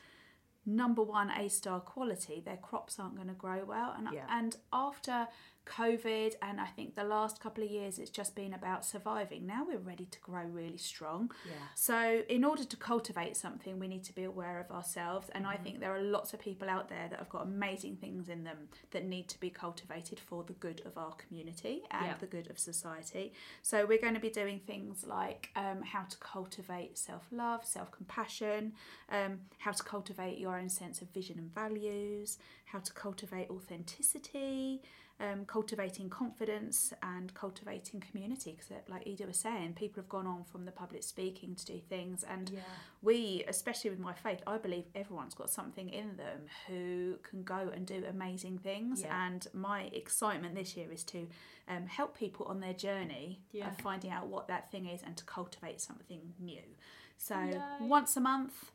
number 0.81 1.03
one 1.17 1.29
A 1.43 1.49
star 1.49 1.79
quality, 1.93 2.38
their 2.49 2.61
crops 2.67 2.93
aren't 2.99 3.15
going 3.15 3.27
to 3.35 3.41
grow 3.45 3.61
well. 3.73 3.91
And 3.97 4.07
Yeah. 4.13 4.27
and 4.39 4.51
after 4.71 5.17
COVID, 5.65 6.34
and 6.41 6.60
I 6.62 6.67
think 6.67 6.95
the 6.95 7.04
last 7.04 7.39
couple 7.39 7.63
of 7.63 7.69
years 7.69 7.97
it's 7.99 8.10
just 8.12 8.36
been 8.36 8.54
about 8.54 8.86
surviving. 8.86 9.45
Now 9.45 9.65
we're 9.67 9.78
ready 9.78 10.06
to 10.06 10.19
grow 10.19 10.43
really 10.43 10.78
strong. 10.78 11.32
Yeah. 11.47 11.54
So, 11.75 12.21
in 12.30 12.43
order 12.43 12.63
to 12.63 12.78
cultivate 12.78 13.36
something, 13.36 13.80
we 13.80 13.88
need 13.88 14.04
to 14.06 14.13
be 14.13 14.23
aware 14.23 14.60
of 14.60 14.71
ourselves. 14.75 15.30
And 15.34 15.45
Mm-hmm. 15.45 15.54
I 15.54 15.58
think 15.58 15.80
there 15.80 15.95
are 15.95 16.01
lots 16.01 16.34
of 16.34 16.39
people 16.39 16.69
out 16.69 16.89
there 16.89 17.08
that 17.10 17.19
have 17.19 17.30
got 17.30 17.43
amazing 17.43 17.97
things 17.97 18.30
in 18.30 18.43
them 18.43 18.58
that 18.91 19.06
need 19.06 19.28
to 19.30 19.39
be 19.39 19.49
cultivated 19.49 20.19
for 20.19 20.43
the 20.43 20.54
good 20.54 20.82
of 20.86 20.97
our 20.97 21.13
community 21.13 21.84
and 21.91 22.06
Yeah. 22.06 22.13
the 22.19 22.28
good 22.28 22.49
of 22.49 22.58
society. 22.60 23.34
So, 23.62 23.86
we're 23.86 24.01
going 24.01 24.13
to 24.15 24.19
be 24.19 24.30
doing 24.30 24.60
things 24.65 25.06
like 25.06 25.49
um, 25.56 25.82
how 25.82 26.04
to 26.04 26.17
cultivate 26.17 26.97
self 26.97 27.25
love, 27.32 27.65
self 27.65 27.91
compassion, 27.91 28.73
um, 29.10 29.39
how 29.60 29.71
to 29.71 29.84
cultivate 29.84 30.38
your 30.38 30.58
own 30.58 30.69
sense 30.69 31.01
of 31.01 31.10
vision 31.10 31.38
and 31.38 31.54
values, 31.54 32.38
how 32.65 32.80
to 32.80 32.93
cultivate 32.93 33.49
authenticity. 33.49 34.82
Um, 35.17 35.45
cultivating 35.45 36.10
confidence 36.10 36.91
and 37.01 37.34
cultivating 37.34 38.01
community 38.01 38.51
because 38.51 38.69
like 38.89 39.08
Ida 39.08 39.25
was 39.25 39.38
saying 39.38 39.75
people 39.75 40.01
have 40.04 40.10
gone 40.10 40.28
on 40.28 40.43
from 40.43 40.65
the 40.65 40.73
public 40.73 41.04
speaking 41.04 41.56
to 41.56 41.65
do 41.65 41.80
things 41.80 42.25
and 42.25 42.49
Yeah. 42.49 42.60
we, 43.01 43.45
especially 43.47 43.91
with 43.91 43.99
my 43.99 44.12
faith, 44.13 44.41
I 44.45 44.58
believe 44.58 44.84
everyone's 44.93 45.34
got 45.34 45.49
something 45.49 45.88
in 45.88 46.17
them 46.17 46.47
who 46.67 47.17
can 47.23 47.43
go 47.43 47.69
and 47.73 47.88
do 47.88 48.04
amazing 48.10 48.58
things. 48.58 49.04
Yeah. 49.04 49.25
And 49.28 49.47
my 49.54 49.84
excitement 49.93 50.54
this 50.54 50.75
year 50.75 50.91
is 50.91 51.06
to 51.06 51.30
um, 51.69 51.86
help 51.88 52.17
people 52.17 52.45
on 52.47 52.60
their 52.60 52.73
journey 52.73 53.39
Yeah. 53.54 53.69
of 53.69 53.78
finding 53.78 54.12
out 54.12 54.28
what 54.28 54.49
that 54.49 54.69
thing 54.69 54.86
is 54.86 55.01
and 55.01 55.15
to 55.15 55.23
cultivate 55.23 55.80
something 55.80 56.34
new. 56.39 56.75
So 57.17 57.38
once 57.80 58.17
a 58.17 58.21
month, 58.21 58.71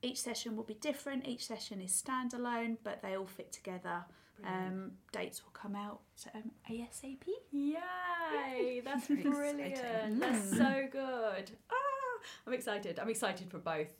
each 0.00 0.22
session 0.22 0.56
will 0.56 0.64
be 0.64 0.74
different. 0.74 1.28
Each 1.28 1.46
session 1.46 1.82
is 1.82 1.92
standalone, 1.92 2.78
but 2.82 3.02
they 3.02 3.14
all 3.14 3.26
fit 3.26 3.52
together. 3.52 4.06
Um, 4.46 4.92
dates 5.12 5.42
will 5.44 5.52
come 5.52 5.74
out 5.76 6.00
um, 6.34 6.50
ASAP. 6.70 7.22
Yay! 7.50 8.80
That's 8.84 9.04
Exciting. 9.10 9.30
brilliant. 9.30 10.20
That's 10.20 10.50
so 10.56 10.84
good. 10.90 11.50
Ah, 11.70 12.18
I'm 12.46 12.52
excited. 12.52 12.98
I'm 12.98 13.08
excited 13.08 13.50
for 13.50 13.58
both. 13.58 13.92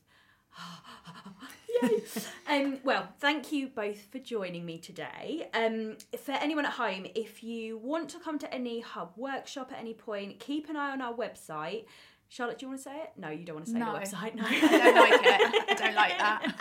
Yay! 1.82 2.02
um, 2.48 2.78
well, 2.84 3.08
thank 3.18 3.52
you 3.52 3.68
both 3.68 4.00
for 4.12 4.18
joining 4.18 4.64
me 4.66 4.78
today. 4.78 5.48
Um, 5.54 5.96
for 6.18 6.32
anyone 6.32 6.66
at 6.66 6.72
home, 6.72 7.06
if 7.14 7.42
you 7.42 7.78
want 7.78 8.08
to 8.10 8.18
come 8.18 8.38
to 8.40 8.52
any 8.54 8.80
hub 8.80 9.12
workshop 9.16 9.72
at 9.72 9.78
any 9.78 9.94
point, 9.94 10.38
keep 10.40 10.68
an 10.68 10.76
eye 10.76 10.90
on 10.90 11.00
our 11.00 11.14
website. 11.14 11.86
Charlotte, 12.32 12.58
do 12.58 12.64
you 12.64 12.70
want 12.70 12.80
to 12.80 12.84
say 12.84 12.96
it? 12.96 13.12
No, 13.18 13.28
you 13.28 13.44
don't 13.44 13.56
want 13.56 13.66
to 13.66 13.72
say 13.72 13.78
No. 13.78 13.92
the 13.92 13.98
website. 13.98 14.34
No, 14.34 14.44
I 14.46 14.58
don't 14.58 14.94
like 14.94 15.20
it. 15.22 15.64
I 15.68 15.74
don't 15.74 15.94
like 15.94 16.16
that. 16.16 16.54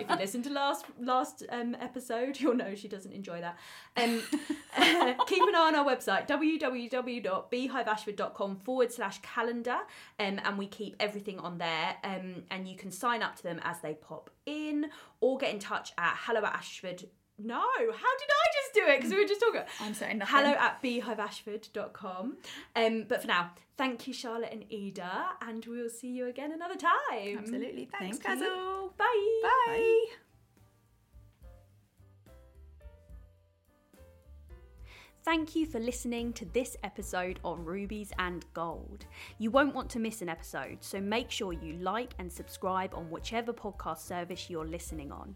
if 0.00 0.08
you 0.08 0.16
listen 0.16 0.42
to 0.44 0.50
last 0.50 0.86
last 0.98 1.42
um, 1.50 1.76
episode, 1.78 2.40
you'll 2.40 2.54
know 2.54 2.74
she 2.74 2.88
doesn't 2.88 3.12
enjoy 3.12 3.42
that. 3.42 3.58
Um, 3.98 4.22
keep 5.26 5.42
an 5.42 5.54
eye 5.54 5.66
on 5.66 5.74
our 5.74 5.84
website 5.84 6.26
www.beehiveashford.com 6.26 8.56
forward 8.56 8.90
slash 8.90 9.18
calendar, 9.20 9.76
um, 10.18 10.40
and 10.42 10.56
we 10.56 10.68
keep 10.68 10.96
everything 11.00 11.38
on 11.38 11.58
there. 11.58 11.98
Um, 12.02 12.44
and 12.50 12.66
you 12.66 12.76
can 12.76 12.90
sign 12.90 13.22
up 13.22 13.36
to 13.36 13.42
them 13.42 13.60
as 13.62 13.80
they 13.80 13.92
pop 13.92 14.30
in, 14.46 14.86
or 15.20 15.36
get 15.36 15.52
in 15.52 15.60
touch 15.60 15.92
at 15.98 16.16
hello 16.20 16.42
at 16.42 16.54
Ashford. 16.54 17.04
No, 17.38 17.60
how 17.60 18.16
did 18.18 18.30
I 18.30 18.46
just 18.54 18.74
do 18.74 18.86
it? 18.86 18.96
Because 18.96 19.10
we 19.10 19.20
were 19.20 19.28
just 19.28 19.40
talking. 19.40 19.62
I'm 19.80 19.92
saying 19.92 20.18
nothing. 20.18 20.34
Hello 20.34 20.52
at 20.52 20.82
beehiveashford.com. 20.82 22.36
Um, 22.74 23.04
but 23.06 23.20
for 23.20 23.26
now, 23.26 23.50
thank 23.76 24.06
you, 24.06 24.14
Charlotte 24.14 24.52
and 24.52 24.64
Ida, 24.72 25.26
and 25.42 25.64
we'll 25.66 25.90
see 25.90 26.08
you 26.08 26.28
again 26.28 26.52
another 26.52 26.76
time. 26.76 27.38
Absolutely. 27.38 27.88
Thanks, 27.98 28.18
Thank 28.18 28.40
you. 28.40 28.46
Kazel. 28.46 28.96
Bye. 28.96 29.40
Bye. 29.42 30.04
Thank 35.26 35.56
you 35.56 35.66
for 35.66 35.80
listening 35.80 36.32
to 36.34 36.44
this 36.44 36.76
episode 36.84 37.40
of 37.44 37.66
Rubies 37.66 38.12
and 38.20 38.44
Gold. 38.54 39.06
You 39.38 39.50
won't 39.50 39.74
want 39.74 39.90
to 39.90 39.98
miss 39.98 40.22
an 40.22 40.28
episode, 40.28 40.78
so 40.80 41.00
make 41.00 41.32
sure 41.32 41.52
you 41.52 41.72
like 41.74 42.14
and 42.20 42.32
subscribe 42.32 42.94
on 42.94 43.10
whichever 43.10 43.52
podcast 43.52 43.98
service 43.98 44.48
you're 44.48 44.64
listening 44.64 45.10
on. 45.10 45.34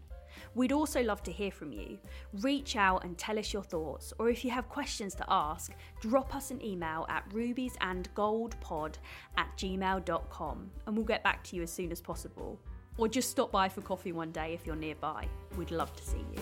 We'd 0.55 0.71
also 0.71 1.01
love 1.01 1.23
to 1.23 1.31
hear 1.31 1.51
from 1.51 1.71
you. 1.71 1.97
Reach 2.41 2.75
out 2.75 3.03
and 3.03 3.17
tell 3.17 3.39
us 3.39 3.53
your 3.53 3.63
thoughts, 3.63 4.13
or 4.19 4.29
if 4.29 4.43
you 4.43 4.51
have 4.51 4.69
questions 4.69 5.15
to 5.15 5.25
ask, 5.27 5.73
drop 5.99 6.35
us 6.35 6.51
an 6.51 6.63
email 6.63 7.05
at 7.09 7.27
rubiesandgoldpod 7.29 8.95
at 9.37 9.57
gmail.com 9.57 10.71
and 10.85 10.95
we'll 10.95 11.05
get 11.05 11.23
back 11.23 11.43
to 11.45 11.55
you 11.55 11.63
as 11.63 11.71
soon 11.71 11.91
as 11.91 12.01
possible. 12.01 12.59
Or 12.97 13.07
just 13.07 13.29
stop 13.29 13.51
by 13.51 13.69
for 13.69 13.81
coffee 13.81 14.11
one 14.11 14.31
day 14.31 14.53
if 14.53 14.65
you're 14.65 14.75
nearby. 14.75 15.27
We'd 15.57 15.71
love 15.71 15.95
to 15.95 16.03
see 16.03 16.25
you. 16.35 16.41